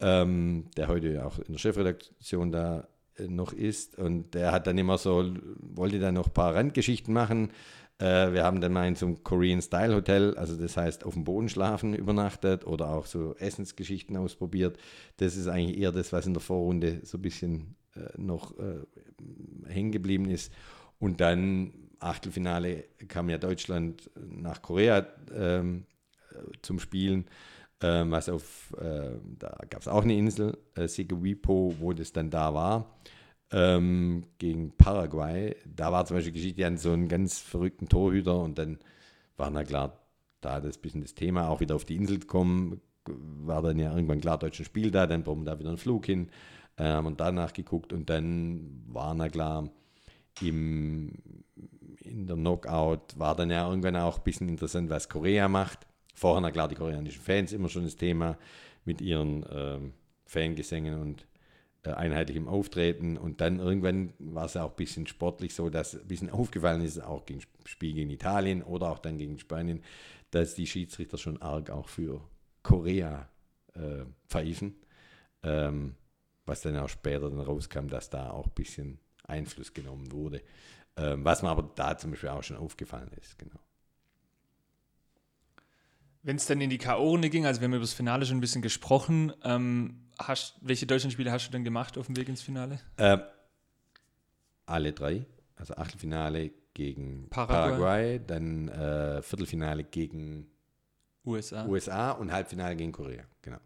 [0.00, 2.88] ähm, der heute auch in der Chefredaktion da
[3.28, 3.98] noch ist.
[3.98, 7.50] Und der hat dann immer so, wollte dann noch ein paar Randgeschichten machen.
[7.98, 11.14] Äh, wir haben dann mal in so einem Korean Style Hotel, also das heißt auf
[11.14, 14.78] dem Boden schlafen, übernachtet oder auch so Essensgeschichten ausprobiert.
[15.18, 18.80] Das ist eigentlich eher das, was in der Vorrunde so ein bisschen äh, noch äh,
[19.68, 20.52] hängen geblieben ist.
[20.98, 25.86] Und dann Achtelfinale kam ja Deutschland nach Korea ähm,
[26.62, 27.26] zum Spielen
[27.84, 32.30] ähm, was auf, äh, da gab es auch eine Insel, äh, Seguipo, wo das dann
[32.30, 32.96] da war,
[33.52, 35.54] ähm, gegen Paraguay.
[35.66, 38.78] Da war zum Beispiel Geschichte, hatten so einen ganz verrückten Torhüter und dann
[39.36, 40.00] war na klar,
[40.40, 44.22] da das bisschen das Thema, auch wieder auf die Insel kommen, war dann ja irgendwann
[44.22, 46.30] klar, deutsches Spiel da, dann brauchen wir da wieder einen Flug hin,
[46.76, 49.68] äh, haben und danach geguckt und dann war na klar,
[50.40, 51.12] im,
[52.00, 55.86] in der Knockout war dann ja irgendwann auch ein bisschen interessant, was Korea macht.
[56.14, 58.38] Vorher, klar, die koreanischen Fans immer schon das Thema
[58.84, 59.92] mit ihren ähm,
[60.26, 61.26] Fangesängen und
[61.82, 63.16] äh, einheitlichem Auftreten.
[63.16, 66.98] Und dann irgendwann war es auch ein bisschen sportlich so, dass ein bisschen aufgefallen ist,
[67.02, 69.82] auch gegen Spiel gegen Italien oder auch dann gegen Spanien,
[70.30, 72.20] dass die Schiedsrichter schon arg auch für
[72.62, 73.28] Korea
[73.74, 74.76] äh, pfeifen.
[75.42, 75.96] Ähm,
[76.46, 80.42] was dann auch später dann rauskam, dass da auch ein bisschen Einfluss genommen wurde.
[80.96, 83.63] Ähm, was mir aber da zum Beispiel auch schon aufgefallen ist, genau.
[86.24, 88.40] Wenn es dann in die K.O.-Runde ging, also wir haben über das Finale schon ein
[88.40, 92.80] bisschen gesprochen, ähm, hast, welche Deutschlandspiele hast du denn gemacht auf dem Weg ins Finale?
[92.96, 93.20] Ähm,
[94.64, 95.26] alle drei.
[95.56, 100.46] Also Achtelfinale gegen Paraguay, Paraguay dann äh, Viertelfinale gegen
[101.26, 101.66] USA.
[101.66, 103.58] USA und Halbfinale gegen Korea, genau.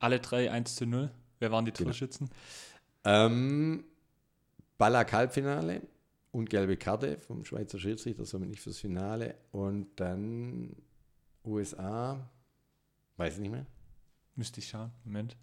[0.00, 1.10] Alle drei 1 zu 0.
[1.38, 1.90] Wer waren die genau.
[1.90, 2.28] Torschützen?
[3.04, 3.84] Ähm,
[4.78, 5.82] Ballack Halbfinale
[6.32, 9.36] und gelbe Karte vom Schweizer Schiedsrichter, somit nicht fürs Finale.
[9.52, 10.74] Und dann
[11.44, 12.30] USA,
[13.16, 13.66] weiß ich nicht mehr.
[14.34, 14.92] Müsste ich schauen.
[15.04, 15.36] Moment.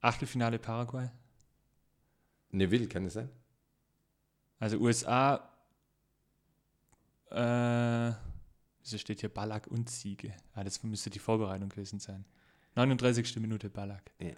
[0.00, 1.10] Achtelfinale Paraguay.
[2.50, 3.30] Neville, kann es sein?
[4.58, 5.50] Also USA,
[7.30, 8.12] äh,
[8.82, 10.34] wieso steht hier Ballack und Siege?
[10.54, 12.24] Ah, das müsste die Vorbereitung gewesen sein.
[12.74, 13.36] 39.
[13.36, 14.12] Minute Ballack.
[14.18, 14.34] Ja.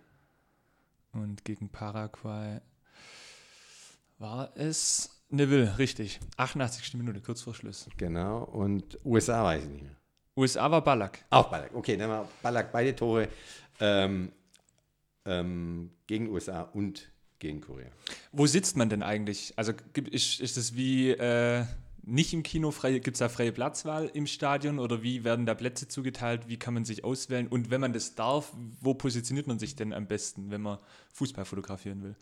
[1.12, 2.61] Und gegen Paraguay
[4.19, 6.21] war es Neville, richtig.
[6.37, 6.95] 88.
[6.95, 7.89] Minute, kurz vor Schluss.
[7.99, 8.45] Genau.
[8.45, 9.97] Und USA weiß ich nicht mehr.
[10.39, 11.24] USA war Ballack.
[11.30, 11.74] Auch Ballack.
[11.74, 13.28] Okay, dann war Ballack beide Tore
[13.80, 14.32] ähm,
[15.26, 17.89] ähm, gegen USA und gegen Korea.
[18.32, 19.53] Wo sitzt man denn eigentlich?
[19.57, 19.72] Also
[20.11, 21.64] ist, ist es wie äh,
[22.03, 25.89] nicht im Kino, gibt es da freie Platzwahl im Stadion oder wie werden da Plätze
[25.89, 26.49] zugeteilt?
[26.49, 27.47] Wie kann man sich auswählen?
[27.47, 30.78] Und wenn man das darf, wo positioniert man sich denn am besten, wenn man
[31.12, 32.16] Fußball fotografieren will?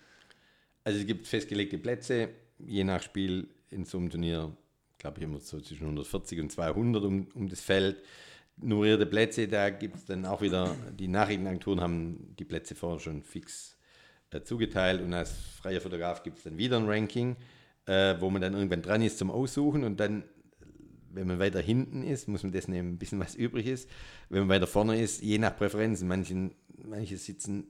[0.84, 4.56] Also es gibt festgelegte Plätze, je nach Spiel in so einem Turnier,
[4.98, 8.02] glaube ich, immer so zwischen 140 und 200 um, um das Feld.
[8.58, 13.22] Numerierte Plätze, da gibt es dann auch wieder, die Nachrichtenagenturen haben die Plätze vorher schon
[13.22, 13.76] fix
[14.30, 17.36] äh, zugeteilt und als freier Fotograf gibt es dann wieder ein Ranking
[17.86, 20.24] äh, wo man dann irgendwann dran ist zum Aussuchen und dann,
[21.12, 23.88] wenn man weiter hinten ist, muss man das nehmen, ein bisschen was übrig ist.
[24.28, 27.68] Wenn man weiter vorne ist, je nach Präferenzen, manche sitzen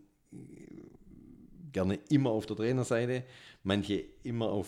[1.77, 3.23] gerne immer auf der Trainerseite,
[3.63, 4.67] manche immer auf,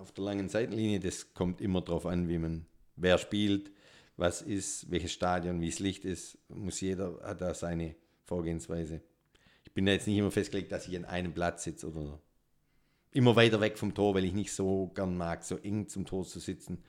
[0.00, 0.98] auf der langen Seitenlinie.
[0.98, 2.64] Das kommt immer darauf an, wie man,
[2.96, 3.70] wer spielt,
[4.16, 6.38] was ist, welches Stadion, wie das Licht ist.
[6.48, 9.02] Muss jeder hat da seine Vorgehensweise.
[9.66, 12.18] Ich bin da jetzt nicht immer festgelegt, dass ich an einem Platz sitze oder
[13.12, 16.24] immer weiter weg vom Tor, weil ich nicht so gern mag, so eng zum Tor
[16.24, 16.82] zu sitzen,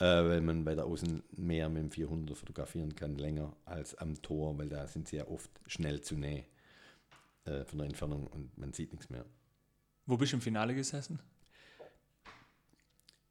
[0.00, 4.20] äh, weil man bei der Außen mehr mit dem 400 fotografieren kann, länger als am
[4.20, 6.44] Tor, weil da sind sie ja oft schnell zu nähe
[7.44, 9.24] äh, von der Entfernung und man sieht nichts mehr.
[10.06, 11.20] Wo bist du im Finale gesessen?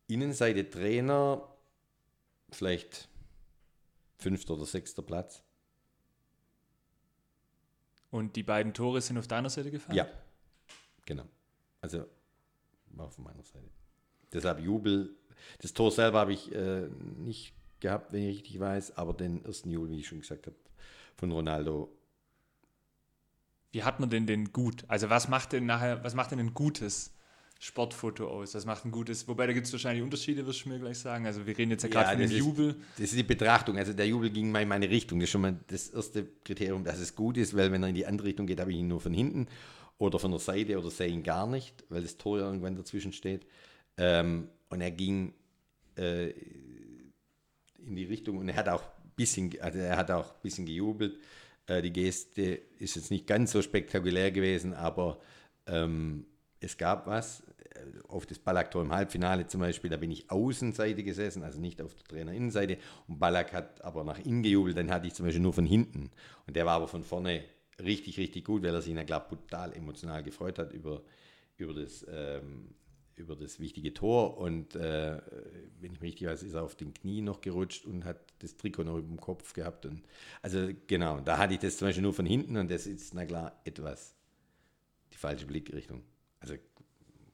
[0.07, 1.47] Innenseite Trainer,
[2.49, 3.07] vielleicht
[4.18, 5.43] fünfter oder sechster Platz.
[8.09, 9.97] Und die beiden Tore sind auf deiner Seite gefallen?
[9.97, 10.07] Ja,
[11.05, 11.28] genau.
[11.80, 12.05] Also
[12.88, 13.70] war von meiner Seite.
[14.34, 15.16] Deshalb Jubel.
[15.59, 16.88] Das Tor selber habe ich äh,
[17.18, 20.55] nicht gehabt, wenn ich richtig weiß, aber den ersten Jubel, wie ich schon gesagt habe,
[21.16, 21.89] von Ronaldo.
[23.72, 24.84] Wie hat man denn den gut?
[24.88, 27.13] Also was macht denn nachher, was macht denn ein gutes
[27.59, 28.53] Sportfoto aus?
[28.53, 29.28] Was macht ein gutes?
[29.28, 31.26] Wobei da gibt es wahrscheinlich Unterschiede, wirst du mir gleich sagen.
[31.26, 32.76] Also wir reden jetzt ja gerade ja, von dem Jubel.
[32.97, 33.78] Das ist die Betrachtung.
[33.78, 35.19] Also der Jubel ging mal in meine Richtung.
[35.19, 37.95] Das ist schon mal das erste Kriterium, dass es gut ist, weil wenn er in
[37.95, 39.47] die andere Richtung geht, habe ich ihn nur von hinten
[39.97, 43.45] oder von der Seite oder sehe ihn gar nicht, weil das Tor irgendwann dazwischen steht.
[43.97, 45.34] Ähm, und er ging
[45.97, 46.32] äh,
[47.86, 48.84] in die Richtung und er hat auch
[49.15, 51.19] bisschen, also er hat auch ein bisschen gejubelt.
[51.68, 55.20] Äh, die Geste ist jetzt nicht ganz so spektakulär gewesen, aber
[55.68, 56.26] ähm,
[56.59, 57.41] es gab was.
[57.76, 61.82] Äh, auf das Ballack-Tor im Halbfinale zum Beispiel, da bin ich Außenseite gesessen, also nicht
[61.82, 62.78] auf der Trainerinnenseite.
[63.07, 66.12] Und Ballack hat aber nach innen gejubelt, dann hatte ich zum Beispiel nur von hinten.
[66.47, 67.43] Und der war aber von vorne
[67.82, 71.01] richtig, richtig gut, weil er sich, na klar, brutal emotional gefreut hat über,
[71.57, 72.76] über, das, ähm,
[73.16, 74.38] über das wichtige Tor.
[74.38, 75.22] Und äh,
[75.80, 78.57] wenn ich mich richtig weiß, ist er auf den Knie noch gerutscht und hat das
[78.57, 79.86] Trikot noch über dem Kopf gehabt.
[79.86, 80.03] Und,
[80.41, 83.26] also genau, da hatte ich das zum Beispiel nur von hinten und das ist, na
[83.26, 84.16] klar, etwas
[85.14, 86.03] die falsche Blickrichtung.
[86.39, 86.55] Also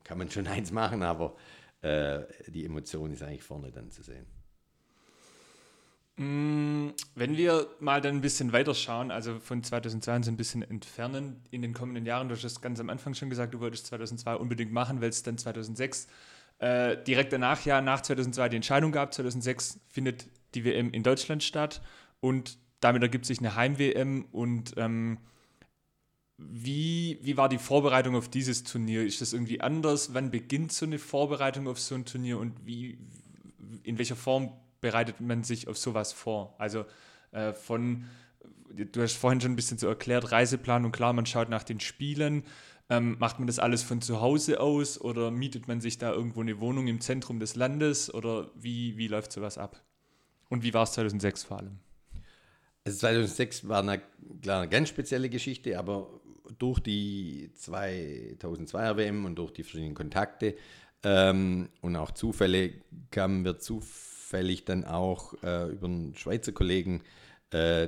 [0.03, 1.36] kann man schon eins machen, aber
[1.82, 4.36] äh, die Emotion ist eigentlich vorne dann zu sehen.
[6.18, 11.43] Mm, wenn wir mal dann ein bisschen weiter schauen, also von 2002 ein bisschen entfernen
[11.51, 14.36] in den kommenden Jahren, du hast das ganz am Anfang schon gesagt, du wolltest 2002
[14.36, 16.07] unbedingt machen, weil es dann 2006
[16.57, 19.13] äh, direkt danach, ja, nach 2002 die Entscheidung gab.
[19.13, 21.82] 2006 findet die WM in Deutschland statt
[22.20, 25.20] und damit ergibt sich eine Heim-WM und ähm,
[26.38, 29.05] wie, wie war die Vorbereitung auf dieses Turnier?
[29.05, 30.15] Ist das irgendwie anders?
[30.15, 32.97] Wann beginnt so eine Vorbereitung auf so ein Turnier und wie,
[33.84, 34.51] in welcher Form
[34.82, 36.55] bereitet man sich auf sowas vor?
[36.57, 36.86] Also
[37.32, 38.05] äh, von,
[38.69, 42.43] du hast vorhin schon ein bisschen so erklärt, Reiseplanung, klar, man schaut nach den Spielen.
[42.89, 46.39] Ähm, macht man das alles von zu Hause aus oder mietet man sich da irgendwo
[46.39, 49.84] eine Wohnung im Zentrum des Landes oder wie, wie läuft sowas ab?
[50.49, 51.80] Und wie war es 2006 vor allem?
[52.86, 54.01] Also 2006 war eine,
[54.41, 56.21] klar, eine ganz spezielle Geschichte, aber
[56.57, 60.55] durch die 2002er WM und durch die verschiedenen Kontakte
[61.03, 62.73] ähm, und auch Zufälle
[63.11, 63.82] kamen wir zu
[64.28, 67.01] zufällig dann auch äh, über einen Schweizer Kollegen
[67.51, 67.88] äh,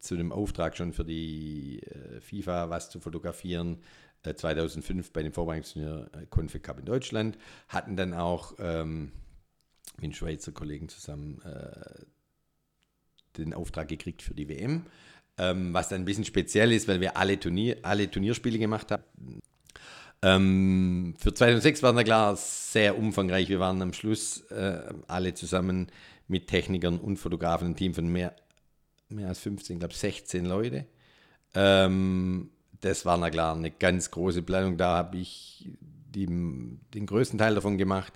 [0.00, 3.78] zu dem Auftrag schon für die äh, FIFA was zu fotografieren.
[4.22, 7.38] 2005 äh, bei dem Vorbereitungsturnier äh, Config Cup in Deutschland.
[7.68, 9.12] Hatten dann auch ähm,
[9.96, 12.04] mit einem Schweizer Kollegen zusammen äh,
[13.38, 14.84] den Auftrag gekriegt für die WM.
[15.38, 19.04] Ähm, was dann ein bisschen speziell ist, weil wir alle, Turnier, alle Turnierspiele gemacht haben.
[20.26, 23.48] Ähm, für 2006 waren wir klar sehr umfangreich.
[23.48, 25.86] Wir waren am Schluss äh, alle zusammen
[26.26, 28.34] mit Technikern und Fotografen ein Team von mehr,
[29.08, 30.86] mehr als 15, ich glaube 16 Leute.
[31.54, 32.50] Ähm,
[32.80, 34.76] das war na klar eine ganz große Planung.
[34.76, 38.12] Da habe ich die, den größten Teil davon gemacht.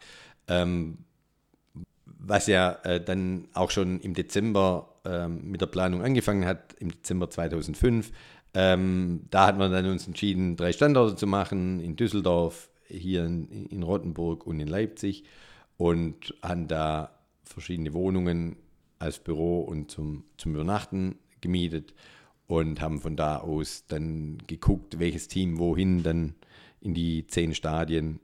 [0.48, 0.98] Ähm,
[2.04, 6.90] was ja äh, dann auch schon im Dezember ähm, mit der Planung angefangen hat, im
[6.90, 8.10] Dezember 2005.
[8.54, 13.66] Ähm, da hat man dann uns entschieden, drei Standorte zu machen, in Düsseldorf, hier in,
[13.66, 15.24] in Rottenburg und in Leipzig
[15.76, 17.12] und haben da
[17.44, 18.56] verschiedene Wohnungen
[18.98, 21.94] als Büro und zum, zum Übernachten gemietet
[22.46, 26.34] und haben von da aus dann geguckt, welches Team wohin dann
[26.80, 28.20] in die zehn Stadien,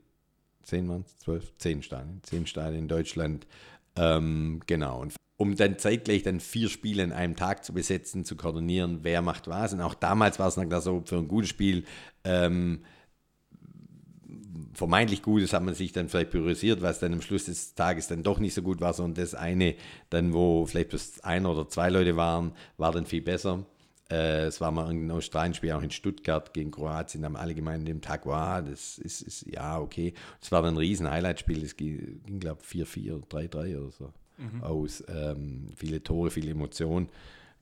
[0.63, 3.47] zehn waren es, zwölf, zehn Stadien, zehn Stadien in Deutschland,
[3.95, 5.01] ähm, genau.
[5.01, 9.21] Und um dann zeitgleich dann vier Spiele in einem Tag zu besetzen, zu koordinieren, wer
[9.21, 9.73] macht was.
[9.73, 11.85] Und auch damals war es dann klar so, für ein gutes Spiel
[12.23, 12.79] ähm,
[14.73, 18.23] vermeintlich Gutes hat man sich dann vielleicht priorisiert, was dann am Schluss des Tages dann
[18.23, 19.75] doch nicht so gut war, sondern das eine,
[20.09, 23.65] dann wo vielleicht bloß ein oder zwei Leute waren, war dann viel besser.
[24.09, 28.01] Äh, es war mal ein Australien-Spiel auch in Stuttgart gegen Kroatien, haben alle gemeint, dem
[28.01, 30.13] Tag, wow, das ist, ist ja okay.
[30.41, 34.13] Es war dann ein riesen Highlight-Spiel, es ging, ging glaube ich, 4-4, 3-3 oder so
[34.37, 34.63] mhm.
[34.63, 35.03] aus.
[35.07, 37.09] Ähm, viele Tore, viele Emotionen.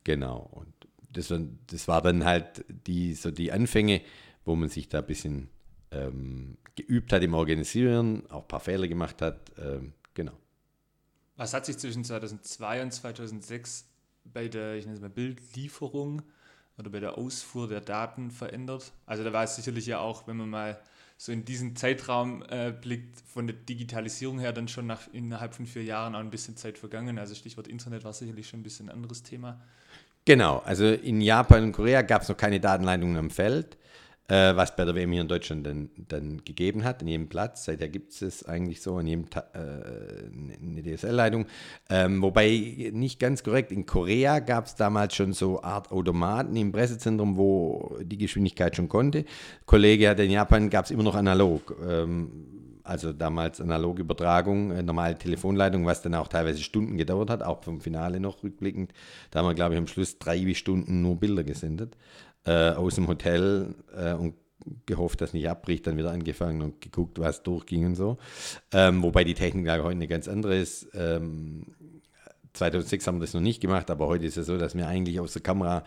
[0.03, 0.49] Genau.
[0.51, 0.73] Und
[1.11, 1.34] das,
[1.67, 4.01] das war dann halt die, so die Anfänge,
[4.43, 5.49] wo man sich da ein bisschen
[5.91, 9.51] ähm, geübt hat im Organisieren, auch ein paar Fehler gemacht hat.
[9.57, 10.34] Ähm, genau.
[11.38, 13.86] Was hat sich zwischen 2002 und 2006
[14.34, 16.21] bei der ich nenne es mal Bildlieferung
[16.78, 18.91] oder bei der Ausfuhr der Daten verändert?
[19.05, 20.82] Also da war es sicherlich ja auch, wenn man mal
[21.18, 25.66] so in diesen Zeitraum äh, blickt, von der Digitalisierung her dann schon nach, innerhalb von
[25.66, 27.18] vier Jahren auch ein bisschen Zeit vergangen.
[27.18, 29.61] Also Stichwort Internet war sicherlich schon ein bisschen ein anderes Thema.
[30.26, 33.78] Genau, also in Japan und Korea gab es noch keine Datenleitungen am Feld
[34.28, 37.65] äh, was bei der WM hier in Deutschland dann, dann gegeben hat, in jedem Platz.
[37.65, 41.45] Seither gibt es es eigentlich so, in jedem Ta äh, eine DSL-Leitung.
[41.89, 46.71] Ähm, wobei nicht ganz korrekt, in Korea gab es damals schon so Art Automaten im
[46.71, 49.26] Pressezentrum, wo die Geschwindigkeit schon konnte.
[49.65, 51.76] Kollege hat in Japan gab es immer noch analog.
[51.88, 52.32] Ähm,
[52.84, 57.63] also damals analoge Übertragung, äh, normale Telefonleitung, was dann auch teilweise Stunden gedauert hat, auch
[57.63, 58.91] vom Finale noch rückblickend.
[59.32, 61.95] Da haben wir, glaube ich, am Schluss drei Stunden nur Bilder gesendet
[62.46, 64.36] äh, aus dem Hotel äh, und
[64.86, 68.18] gehofft, dass nicht abbricht, dann wieder angefangen und geguckt, was durchging und so.
[68.72, 70.88] Ähm, wobei die Technik heute eine ganz andere ist.
[70.96, 71.68] Ähm,
[72.54, 75.20] 2006 haben wir das noch nicht gemacht, aber heute ist es so, dass wir eigentlich
[75.20, 75.84] aus der Kamera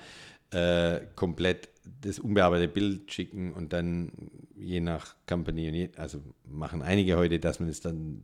[0.51, 1.71] äh, komplett
[2.03, 4.13] das unbearbeitete Bild schicken und dann
[4.55, 8.23] je nach Company, also machen einige heute, dass man es dann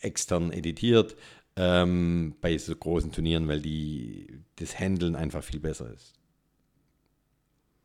[0.00, 1.16] extern editiert
[1.56, 6.14] ähm, bei so großen Turnieren, weil die, das Handeln einfach viel besser ist.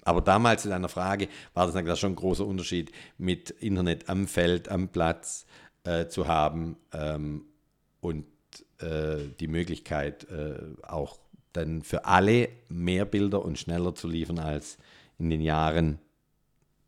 [0.07, 4.69] Aber damals in einer Frage war das schon ein großer Unterschied, mit Internet am Feld,
[4.69, 5.45] am Platz
[5.83, 7.43] äh, zu haben ähm,
[7.99, 8.25] und
[8.79, 11.19] äh, die Möglichkeit äh, auch
[11.51, 14.77] dann für alle mehr Bilder und schneller zu liefern als
[15.19, 15.99] in den Jahren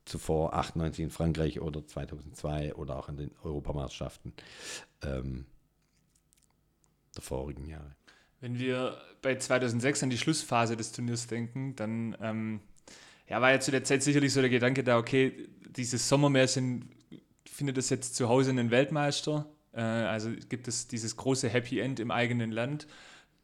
[0.05, 4.32] zuvor, 98 in Frankreich oder 2002 oder auch an den Europameisterschaften
[5.03, 5.45] ähm,
[7.17, 7.97] der vorigen Jahre.
[8.39, 12.61] Wenn wir bei 2006 an die Schlussphase des Turniers denken, dann ähm,
[13.30, 16.90] ja, war ja zu der Zeit sicherlich so der Gedanke da, okay, dieses Sommermärchen
[17.46, 19.46] findet es jetzt zu Hause einen Weltmeister.
[19.74, 22.88] Äh, also gibt es dieses große Happy End im eigenen Land.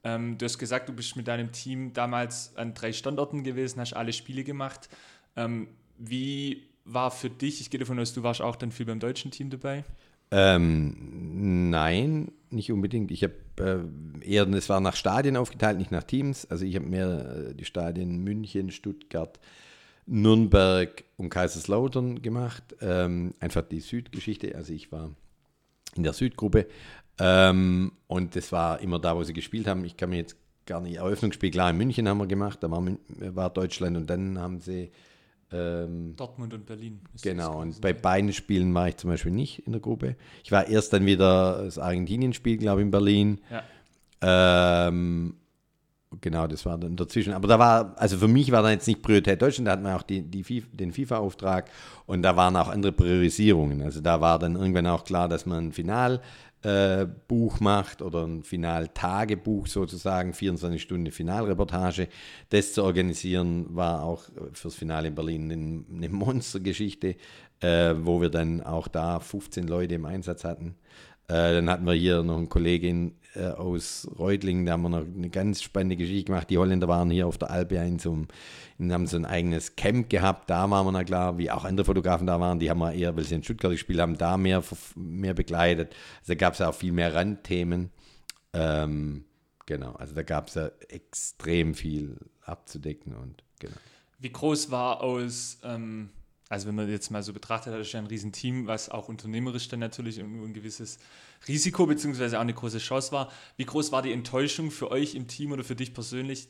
[0.04, 3.94] Ähm, du hast gesagt, du bist mit deinem Team damals an drei Standorten gewesen, hast
[3.94, 4.90] alle Spiele gemacht.
[5.36, 5.68] Ähm,
[5.98, 9.32] wie war für dich, ich gehe davon aus, du warst auch dann viel beim deutschen
[9.32, 9.84] Team dabei?
[10.32, 13.12] Ähm, nein, nicht unbedingt.
[13.12, 13.36] Ich habe
[14.22, 16.46] äh, eher, es war nach Stadien aufgeteilt, nicht nach Teams.
[16.50, 19.40] Also ich habe mehr äh, die Stadien München, Stuttgart,
[20.06, 22.64] Nürnberg und Kaiserslautern gemacht.
[22.82, 24.56] Ähm, einfach die Südgeschichte.
[24.56, 25.12] Also ich war
[25.96, 26.68] in der Südgruppe
[27.20, 29.84] ähm, und das war immer da, wo sie gespielt haben.
[29.86, 32.84] Ich kann mir jetzt gar nicht, Eröffnungsspiel klar in München haben wir gemacht, da war,
[33.08, 34.92] war Deutschland und dann haben sie
[35.52, 37.02] ähm, Dortmund und Berlin.
[37.22, 40.16] Genau, und bei beiden Spielen war ich zum Beispiel nicht in der Gruppe.
[40.44, 43.42] Ich war erst dann wieder das Argentinien-Spiel, glaube ich, in Berlin.
[43.52, 44.88] Ja.
[44.88, 45.36] Ähm,
[46.22, 47.34] Genau, das war dann dazwischen.
[47.34, 49.96] Aber da war, also für mich war da jetzt nicht Priorität Deutschland, da hatten wir
[49.96, 51.70] auch die, die FIFA, den FIFA-Auftrag
[52.06, 53.82] und da waren auch andere Priorisierungen.
[53.82, 58.44] Also da war dann irgendwann auch klar, dass man ein Finalbuch äh, macht oder ein
[58.44, 62.08] Finaltagebuch sozusagen, 24 Stunden Finalreportage.
[62.50, 67.16] Das zu organisieren war auch fürs Finale in Berlin eine Monstergeschichte,
[67.62, 70.76] äh, wo wir dann auch da 15 Leute im Einsatz hatten.
[71.28, 75.06] Äh, dann hatten wir hier noch eine Kollegin äh, aus Reutlingen, da haben wir noch
[75.06, 76.50] eine ganz spannende Geschichte gemacht.
[76.50, 78.14] Die Holländer waren hier auf der Alpe in so
[78.80, 80.50] einem, haben so ein eigenes Camp gehabt.
[80.50, 83.16] Da waren wir na klar, wie auch andere Fotografen da waren, die haben wir eher,
[83.16, 84.64] weil sie in Stuttgart gespielt haben, da mehr,
[84.96, 85.96] mehr begleitet.
[86.20, 87.92] Also da gab es ja auch viel mehr Randthemen.
[88.54, 89.26] Ähm,
[89.66, 93.76] genau, also da gab es ja extrem viel abzudecken und genau.
[94.20, 96.10] Wie groß war aus ähm
[96.50, 99.68] also wenn man jetzt mal so betrachtet, hat es ja ein Riesenteam, was auch unternehmerisch
[99.68, 101.00] dann natürlich ein gewisses
[101.48, 103.32] Risiko beziehungsweise auch eine große Chance war.
[103.58, 106.48] Wie groß war die Enttäuschung für euch im Team oder für dich persönlich,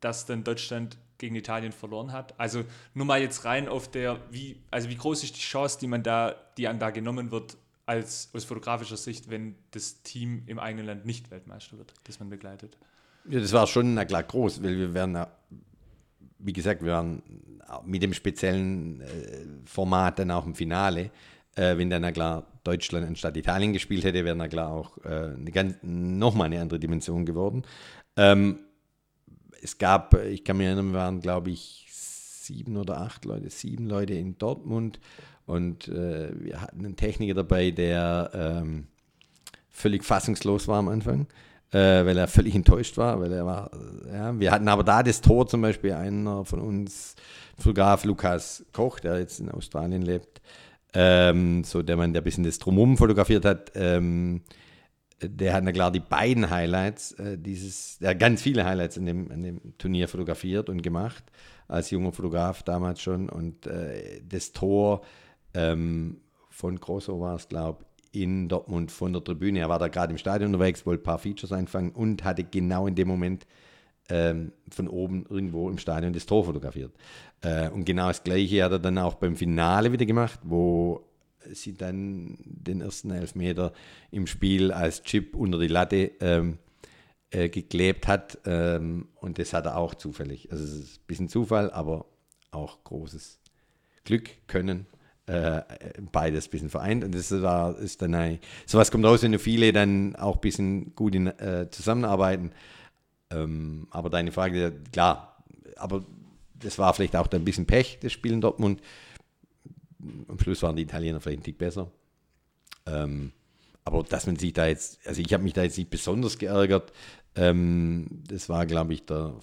[0.00, 2.38] dass dann Deutschland gegen Italien verloren hat.
[2.38, 2.64] Also
[2.94, 6.02] nur mal jetzt rein auf der, wie, also wie groß ist die Chance, die man
[6.02, 10.86] da, die an da genommen wird, als aus fotografischer Sicht, wenn das Team im eigenen
[10.86, 12.76] Land nicht Weltmeister wird, das man begleitet?
[13.28, 15.16] Ja, das war schon, na klar, groß, weil wir werden,
[16.42, 17.22] wie gesagt, wir waren
[17.84, 19.06] mit dem speziellen äh,
[19.64, 21.10] Format dann auch im Finale.
[21.54, 25.34] Äh, wenn dann, na klar, Deutschland anstatt Italien gespielt hätte, wäre na klar auch äh,
[25.82, 27.62] nochmal eine andere Dimension geworden.
[28.16, 28.60] Ähm,
[29.62, 33.86] es gab, ich kann mich erinnern, wir waren, glaube ich, sieben oder acht Leute, sieben
[33.86, 34.98] Leute in Dortmund
[35.46, 38.88] und äh, wir hatten einen Techniker dabei, der ähm,
[39.70, 41.26] völlig fassungslos war am Anfang,
[41.72, 43.70] äh, weil er völlig enttäuscht war, weil er war,
[44.12, 47.14] ja, wir hatten aber da das Tor zum Beispiel, einer von uns,
[47.58, 50.40] Fotograf Lukas Koch, der jetzt in Australien lebt,
[50.94, 54.42] ähm, so der Mann, der ein bisschen das Drumherum fotografiert hat, ähm,
[55.22, 59.06] der hat na klar die beiden Highlights, äh, dieses, der hat ganz viele Highlights in
[59.06, 61.24] dem, in dem Turnier fotografiert und gemacht,
[61.68, 63.28] als junger Fotograf damals schon.
[63.28, 65.02] Und äh, das Tor
[65.54, 66.20] ähm,
[66.50, 69.60] von Grosso war es, glaube ich, in Dortmund von der Tribüne.
[69.60, 72.86] Er war da gerade im Stadion unterwegs, wollte ein paar Features einfangen und hatte genau
[72.86, 73.46] in dem Moment
[74.08, 76.92] ähm, von oben irgendwo im Stadion das Tor fotografiert.
[77.40, 81.06] Äh, und genau das Gleiche hat er dann auch beim Finale wieder gemacht, wo
[81.50, 83.72] sie dann den ersten Elfmeter
[84.10, 86.58] im Spiel als Chip unter die Latte ähm,
[87.30, 88.38] äh, geklebt hat.
[88.44, 90.52] Ähm, und das hat er auch zufällig.
[90.52, 92.06] Also es ist ein bisschen Zufall, aber
[92.50, 93.40] auch großes
[94.04, 94.86] Glück, Können.
[95.32, 95.62] Äh,
[96.10, 99.72] beides ein bisschen vereint und das war, ist dann ein, sowas kommt raus, wenn viele
[99.72, 102.52] dann auch ein bisschen gut in, äh, zusammenarbeiten.
[103.30, 105.42] Ähm, aber deine Frage, klar,
[105.76, 106.04] aber
[106.54, 108.82] das war vielleicht auch ein bisschen Pech, das Spiel in Dortmund
[110.28, 111.90] am Schluss waren die Italiener vielleicht ein Tick besser.
[112.86, 113.32] Ähm,
[113.84, 116.92] aber dass man sich da jetzt, also ich habe mich da jetzt nicht besonders geärgert.
[117.34, 119.34] Ähm, das war, glaube ich, der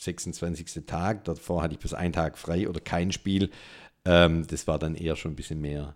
[0.00, 0.86] 26.
[0.86, 1.24] Tag.
[1.24, 3.50] Davor hatte ich bis einen Tag frei oder kein Spiel.
[4.08, 5.94] Ähm, das war dann eher schon ein bisschen mehr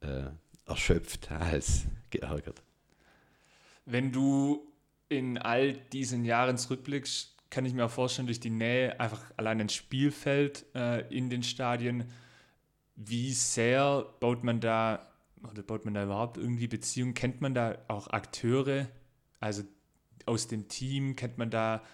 [0.00, 0.24] äh,
[0.66, 2.60] erschöpft als geärgert.
[3.84, 4.66] Wenn du
[5.08, 9.60] in all diesen Jahren zurückblickst, kann ich mir auch vorstellen, durch die Nähe einfach allein
[9.60, 12.10] ein Spielfeld äh, in den Stadien,
[12.96, 15.06] wie sehr baut man da
[15.48, 17.14] oder baut man da überhaupt irgendwie Beziehungen?
[17.14, 18.88] Kennt man da auch Akteure,
[19.38, 19.62] also
[20.24, 21.14] aus dem Team?
[21.14, 21.84] Kennt man da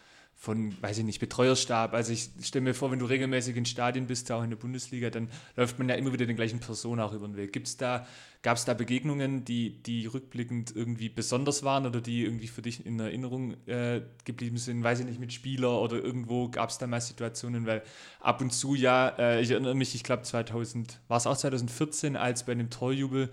[0.43, 1.95] von, weiß ich nicht, Betreuerstab?
[1.95, 5.09] Also ich stelle mir vor, wenn du regelmäßig in Stadien bist, auch in der Bundesliga,
[5.09, 7.53] dann läuft man ja immer wieder den gleichen Personen auch über den Weg.
[7.53, 8.09] Gibt's da,
[8.43, 12.84] gab es da Begegnungen, die, die rückblickend irgendwie besonders waren oder die irgendwie für dich
[12.84, 14.82] in Erinnerung äh, geblieben sind?
[14.82, 17.84] Weiß ich nicht, mit Spieler oder irgendwo gab es da mal Situationen, weil
[18.18, 22.16] ab und zu ja, äh, ich erinnere mich, ich glaube 2000, war es auch 2014,
[22.16, 23.30] als bei einem Torjubel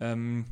[0.00, 0.46] ähm,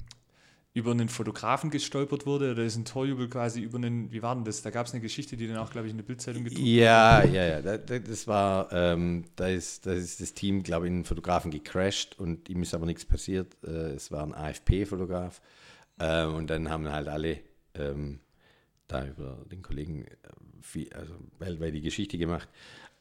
[0.75, 4.45] über einen Fotografen gestolpert wurde oder ist ein Torjubel quasi über einen, wie war denn
[4.45, 4.61] das?
[4.61, 7.25] Da gab es eine Geschichte, die dann auch, glaube ich, in der Bildzeitung gedruckt Ja,
[7.25, 7.79] ja, ja.
[7.79, 12.18] Das war, ähm, da, ist, da ist das Team, glaube ich, in einen Fotografen gecrashed
[12.18, 13.57] und ihm ist aber nichts passiert.
[13.62, 15.41] Äh, es war ein AFP-Fotograf
[16.01, 17.39] äh, und dann haben halt alle
[17.75, 18.18] ähm,
[18.89, 20.11] da über den Kollegen äh,
[20.61, 22.49] viel, also weltweit die Geschichte gemacht.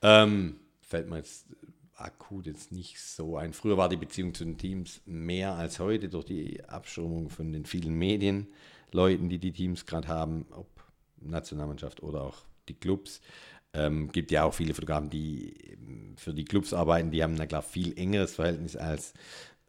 [0.04, 1.48] Ähm, fällt mir jetzt
[1.96, 3.54] akut jetzt nicht so ein.
[3.54, 7.66] Früher war die Beziehung zu den Teams mehr als heute durch die Abschirmung von den
[7.66, 10.68] vielen Medienleuten, die die Teams gerade haben, ob
[11.18, 12.38] Nationalmannschaft oder auch
[12.68, 13.22] die Clubs.
[13.74, 15.78] Ähm, gibt ja auch viele Fotografen, die
[16.18, 19.14] für die Clubs arbeiten, die haben na klar viel engeres Verhältnis als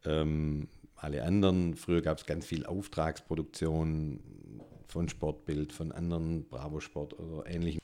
[0.05, 1.75] ähm, alle anderen.
[1.75, 4.20] Früher gab es ganz viel Auftragsproduktion
[4.87, 7.81] von Sportbild, von anderen Bravo Sport oder ähnlichem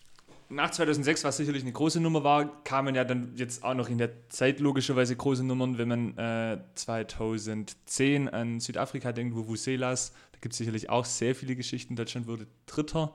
[0.51, 3.99] nach 2006, was sicherlich eine große Nummer war, kamen ja dann jetzt auch noch in
[3.99, 10.39] der Zeit logischerweise große Nummern, wenn man äh, 2010 an Südafrika denkt, wo Vuselas, da
[10.41, 11.95] gibt es sicherlich auch sehr viele Geschichten.
[11.95, 13.15] Deutschland wurde Dritter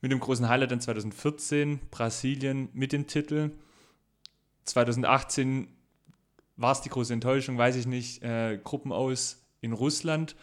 [0.00, 3.50] mit dem großen Highlight dann 2014, Brasilien mit dem Titel.
[4.64, 5.68] 2018
[6.56, 10.36] war es die große Enttäuschung, weiß ich nicht, äh, Gruppen aus in Russland.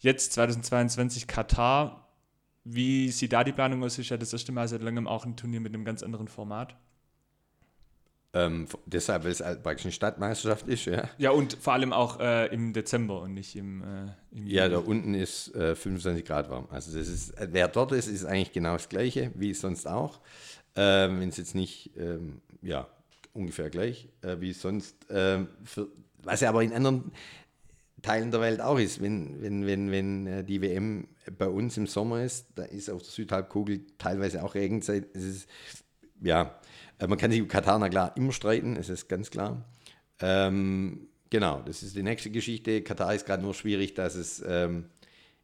[0.00, 2.05] Jetzt 2022 Katar,
[2.68, 3.96] wie sieht da die Planung aus?
[3.98, 6.76] Ist ja das erste Mal seit langem auch ein Turnier mit einem ganz anderen Format.
[8.34, 11.08] Ähm, deshalb, weil es praktisch eine Stadtmeisterschaft ist, ja.
[11.16, 14.78] Ja, und vor allem auch äh, im Dezember und nicht im, äh, im Ja, da
[14.78, 16.66] unten ist äh, 25 Grad warm.
[16.70, 20.20] Also das ist, wer dort ist, ist eigentlich genau das gleiche, wie sonst auch.
[20.74, 22.88] Ähm, Wenn es jetzt nicht, ähm, ja,
[23.32, 24.96] ungefähr gleich, äh, wie sonst.
[25.08, 25.88] Ähm, für,
[26.22, 27.12] was ja aber in anderen
[28.06, 29.02] Teilen der Welt auch ist.
[29.02, 33.02] Wenn, wenn, wenn, wenn äh, die WM bei uns im Sommer ist, da ist auf
[33.02, 35.08] der Südhalbkugel teilweise auch Regenzeit.
[35.12, 35.48] Es ist,
[36.22, 36.60] ja,
[37.00, 39.64] äh, man kann sich über Katar klar immer streiten, es ist ganz klar.
[40.20, 42.82] Ähm, genau, das ist die nächste Geschichte.
[42.82, 44.84] Katar ist gerade nur schwierig, dass es ähm,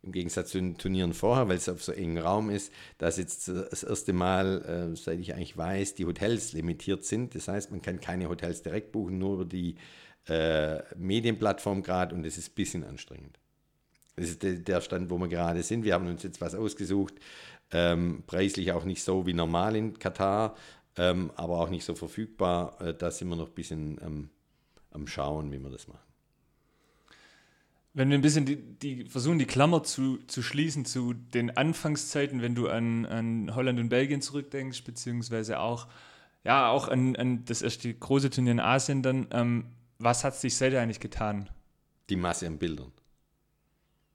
[0.05, 3.49] im Gegensatz zu den Turnieren vorher, weil es auf so engem Raum ist, dass jetzt
[3.49, 7.35] das erste Mal, äh, seit ich eigentlich weiß, die Hotels limitiert sind.
[7.35, 9.75] Das heißt, man kann keine Hotels direkt buchen, nur über die
[10.29, 13.39] äh, Medienplattform gerade und das ist ein bisschen anstrengend.
[14.17, 15.85] Das ist der Stand, wo wir gerade sind.
[15.85, 17.15] Wir haben uns jetzt was ausgesucht,
[17.71, 20.55] ähm, preislich auch nicht so wie normal in Katar,
[20.97, 22.81] ähm, aber auch nicht so verfügbar.
[22.81, 24.29] Äh, da sind wir noch ein bisschen ähm,
[24.91, 26.13] am Schauen, wie wir das machen.
[27.95, 32.41] Wenn wir ein bisschen die, die versuchen, die Klammer zu, zu schließen zu den Anfangszeiten,
[32.41, 35.89] wenn du an, an Holland und Belgien zurückdenkst, beziehungsweise auch,
[36.43, 39.67] ja, auch an, an das erste große Turnier in Asien, dann, ähm,
[40.03, 41.49] was hat sich seitdem eigentlich getan?
[42.09, 42.93] Die Masse an Bildern.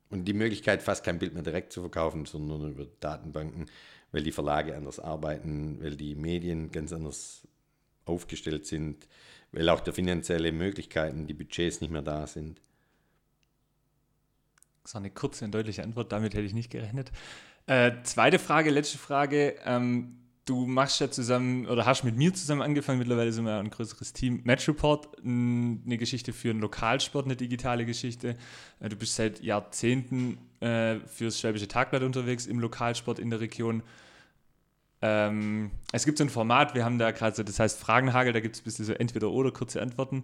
[0.09, 3.65] Und die Möglichkeit, fast kein Bild mehr direkt zu verkaufen, sondern nur über Datenbanken,
[4.11, 7.47] weil die Verlage anders arbeiten, weil die Medien ganz anders
[8.05, 9.07] aufgestellt sind,
[9.51, 12.61] weil auch die finanzielle Möglichkeiten, die Budgets nicht mehr da sind.
[14.83, 17.11] Das war eine kurze und deutliche Antwort, damit hätte ich nicht gerechnet.
[17.65, 19.59] Äh, zweite Frage, letzte Frage.
[19.65, 23.69] Ähm, du machst ja zusammen oder hast mit mir zusammen angefangen, mittlerweile sind wir ein
[23.69, 28.35] größeres Team, Match Report, eine Geschichte für einen Lokalsport, eine digitale Geschichte.
[28.79, 33.83] Äh, du bist seit Jahrzehnten äh, fürs Schwäbische Tagblatt unterwegs im Lokalsport in der Region.
[35.01, 38.39] Ähm, es gibt so ein Format, wir haben da gerade so, das heißt Fragenhagel, da
[38.39, 40.23] gibt es ein bisschen so entweder oder kurze Antworten.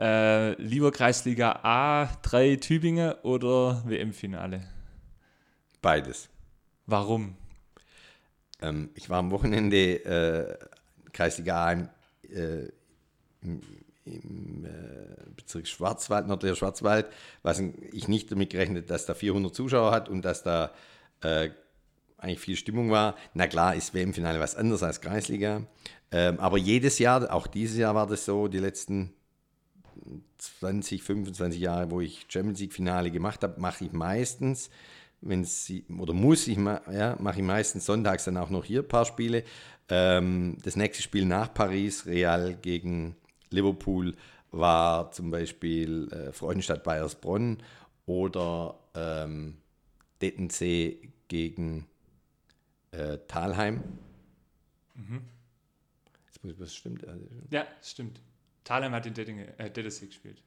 [0.00, 4.64] Äh, lieber Kreisliga A, 3 Tübingen oder WM-Finale?
[5.80, 6.28] Beides.
[6.86, 7.36] Warum?
[8.62, 10.56] Ähm, ich war am Wochenende äh,
[11.12, 11.88] Kreisliga A im,
[12.30, 12.68] äh,
[13.42, 13.60] im,
[14.04, 17.06] im äh, Bezirk Schwarzwald, nördlicher Schwarzwald,
[17.42, 17.60] was
[17.92, 20.72] ich nicht damit gerechnet, dass da 400 Zuschauer hat und dass da
[21.20, 21.50] äh,
[22.18, 23.16] eigentlich viel Stimmung war.
[23.34, 25.66] Na klar, ist WM-Finale was anderes als Kreisliga.
[26.12, 29.12] Ähm, aber jedes Jahr, auch dieses Jahr war das so, die letzten
[30.38, 34.70] 20, 25 Jahre, wo ich Champions League Finale gemacht habe, mache ich meistens,
[35.22, 38.88] wenn sie oder muss ich, ja, mache ich meistens sonntags dann auch noch hier ein
[38.88, 39.44] paar Spiele.
[39.88, 43.16] Ähm, das nächste Spiel nach Paris, Real gegen
[43.50, 44.14] Liverpool,
[44.50, 47.62] war zum Beispiel äh, Freudenstadt Bayersbronn
[48.04, 49.56] oder ähm,
[50.20, 50.98] Dettensee
[51.28, 51.86] gegen
[52.90, 53.82] äh, Talheim.
[54.94, 55.22] Mhm.
[56.26, 57.06] Jetzt muss ich, was stimmt?
[57.50, 58.20] Ja, stimmt.
[58.64, 60.42] Thalheim hat in äh, Dettesee gespielt.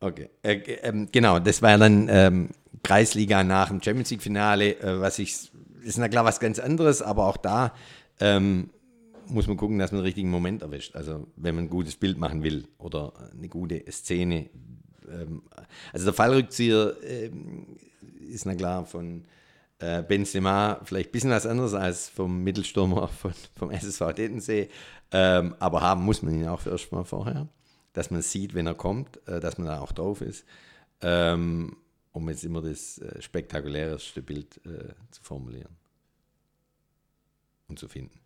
[0.00, 2.50] Okay, äh, ähm, genau, das war dann ähm,
[2.82, 5.50] Kreisliga nach dem Champions League-Finale, äh, was ich,
[5.82, 7.74] ist na klar was ganz anderes, aber auch da
[8.20, 8.70] ähm,
[9.26, 10.94] muss man gucken, dass man den richtigen Moment erwischt.
[10.94, 14.48] Also wenn man ein gutes Bild machen will oder eine gute Szene.
[15.10, 15.42] Ähm,
[15.92, 17.66] also der Fallrückzieher ähm,
[18.30, 19.24] ist na klar von
[19.80, 24.68] äh, Benzema vielleicht ein bisschen was anderes als vom Mittelstürmer von, vom SSV Dettensee,
[25.10, 27.48] ähm, aber haben muss man ihn auch erst mal vorher
[27.92, 30.44] dass man sieht, wenn er kommt, äh, dass man da auch drauf ist,
[31.00, 31.76] ähm,
[32.12, 35.76] um jetzt immer das äh, spektakulärste Bild äh, zu formulieren
[37.68, 38.20] und zu finden.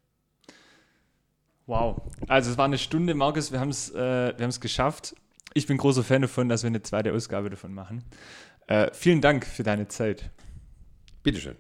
[1.67, 5.15] Wow, also es war eine Stunde, Markus, wir haben es äh, geschafft.
[5.55, 8.05] Ich bin großer Fan davon, dass wir eine zweite Ausgabe davon machen.
[8.67, 10.31] Äh, vielen Dank für deine Zeit.
[11.23, 11.57] Bitteschön.